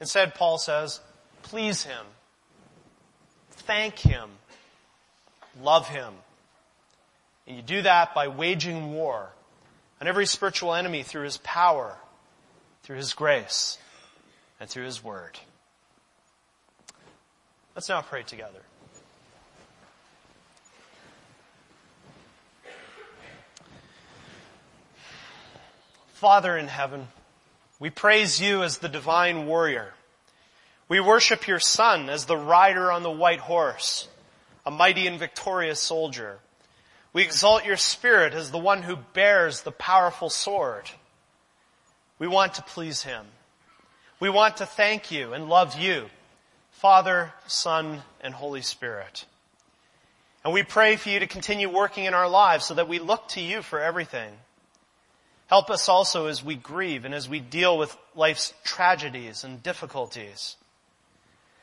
Instead, 0.00 0.34
Paul 0.34 0.56
says, 0.56 1.00
"Please 1.42 1.82
him. 1.82 2.06
Thank 3.50 3.98
him. 3.98 4.38
Love 5.60 5.88
him." 5.88 6.22
And 7.46 7.56
you 7.56 7.62
do 7.62 7.82
that 7.82 8.14
by 8.14 8.28
waging 8.28 8.94
war 8.94 9.32
on 10.00 10.08
every 10.08 10.24
spiritual 10.24 10.74
enemy 10.74 11.02
through 11.02 11.24
his 11.24 11.36
power, 11.36 11.98
through 12.82 12.96
his 12.96 13.12
grace 13.12 13.76
and 14.60 14.68
through 14.68 14.84
His 14.84 15.02
Word. 15.02 15.38
Let's 17.74 17.88
now 17.88 18.02
pray 18.02 18.22
together. 18.22 18.60
Father 26.14 26.56
in 26.56 26.68
heaven, 26.68 27.08
we 27.78 27.90
praise 27.90 28.40
you 28.40 28.62
as 28.62 28.78
the 28.78 28.88
divine 28.88 29.46
warrior. 29.46 29.92
We 30.88 31.00
worship 31.00 31.48
your 31.48 31.60
Son 31.60 32.08
as 32.08 32.26
the 32.26 32.36
rider 32.36 32.92
on 32.92 33.02
the 33.02 33.10
white 33.10 33.40
horse, 33.40 34.08
a 34.64 34.70
mighty 34.70 35.06
and 35.06 35.18
victorious 35.18 35.80
soldier. 35.80 36.38
We 37.12 37.22
exalt 37.22 37.64
your 37.64 37.76
Spirit 37.76 38.32
as 38.32 38.50
the 38.50 38.58
one 38.58 38.82
who 38.82 38.96
bears 38.96 39.62
the 39.62 39.72
powerful 39.72 40.30
sword. 40.30 40.90
We 42.18 42.26
want 42.26 42.54
to 42.54 42.62
please 42.62 43.02
him. 43.02 43.26
We 44.24 44.30
want 44.30 44.56
to 44.56 44.64
thank 44.64 45.10
you 45.10 45.34
and 45.34 45.50
love 45.50 45.78
you, 45.78 46.06
Father, 46.70 47.34
Son, 47.46 48.00
and 48.22 48.32
Holy 48.32 48.62
Spirit. 48.62 49.26
And 50.42 50.54
we 50.54 50.62
pray 50.62 50.96
for 50.96 51.10
you 51.10 51.18
to 51.18 51.26
continue 51.26 51.68
working 51.68 52.06
in 52.06 52.14
our 52.14 52.26
lives 52.26 52.64
so 52.64 52.72
that 52.72 52.88
we 52.88 53.00
look 53.00 53.28
to 53.28 53.42
you 53.42 53.60
for 53.60 53.78
everything. 53.78 54.32
Help 55.48 55.68
us 55.68 55.90
also 55.90 56.24
as 56.24 56.42
we 56.42 56.54
grieve 56.54 57.04
and 57.04 57.14
as 57.14 57.28
we 57.28 57.38
deal 57.38 57.76
with 57.76 57.94
life's 58.14 58.54
tragedies 58.64 59.44
and 59.44 59.62
difficulties. 59.62 60.56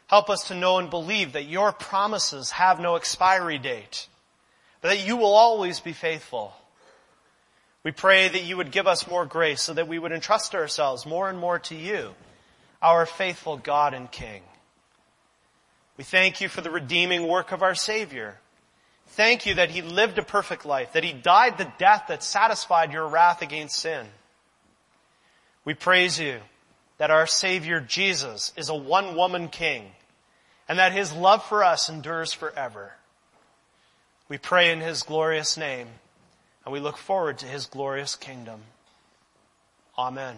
Help 0.06 0.30
us 0.30 0.50
to 0.50 0.54
know 0.54 0.78
and 0.78 0.92
believe 0.92 1.34
that 1.34 1.46
your 1.46 1.72
promises 1.72 2.52
have 2.52 2.80
no 2.80 2.96
expiry 2.96 3.58
date, 3.58 4.08
but 4.82 4.90
that 4.90 5.08
you 5.08 5.18
will 5.18 5.34
always 5.34 5.80
be 5.80 5.94
faithful. 5.94 6.54
We 7.84 7.90
pray 7.90 8.28
that 8.28 8.44
you 8.44 8.56
would 8.58 8.70
give 8.70 8.86
us 8.86 9.10
more 9.10 9.26
grace 9.26 9.64
so 9.64 9.74
that 9.74 9.88
we 9.88 9.98
would 9.98 10.12
entrust 10.12 10.54
ourselves 10.54 11.08
more 11.08 11.28
and 11.28 11.40
more 11.40 11.58
to 11.58 11.76
you 11.76 12.14
our 12.82 13.06
faithful 13.06 13.58
God 13.58 13.94
and 13.94 14.12
King. 14.12 14.42
We 15.98 16.04
thank 16.04 16.42
you 16.42 16.50
for 16.50 16.62
the 16.62 16.72
redeeming 16.72 17.28
work 17.28 17.52
of 17.52 17.62
our 17.62 17.76
Savior. 17.76 18.40
Thank 19.10 19.46
you 19.46 19.56
that 19.56 19.72
He 19.72 19.82
lived 19.82 20.18
a 20.18 20.24
perfect 20.24 20.66
life, 20.66 20.94
that 20.94 21.04
He 21.04 21.14
died 21.14 21.58
the 21.58 21.72
death 21.78 22.06
that 22.08 22.24
satisfied 22.24 22.92
your 22.92 23.08
wrath 23.08 23.42
against 23.42 23.76
sin. 23.76 24.08
We 25.64 25.74
praise 25.74 26.20
you 26.20 26.40
that 26.98 27.12
our 27.12 27.28
Savior 27.28 27.80
Jesus 27.82 28.54
is 28.56 28.70
a 28.70 28.76
one 28.76 29.16
woman 29.16 29.48
King 29.50 29.92
and 30.68 30.80
that 30.80 30.94
His 30.94 31.14
love 31.14 31.44
for 31.44 31.64
us 31.64 31.90
endures 31.90 32.34
forever. 32.34 32.94
We 34.30 34.38
pray 34.38 34.72
in 34.72 34.80
His 34.80 35.04
glorious 35.04 35.58
name 35.58 35.88
and 36.64 36.72
we 36.72 36.80
look 36.80 36.98
forward 36.98 37.38
to 37.40 37.46
His 37.46 37.66
glorious 37.66 38.16
kingdom. 38.16 38.62
Amen. 39.98 40.38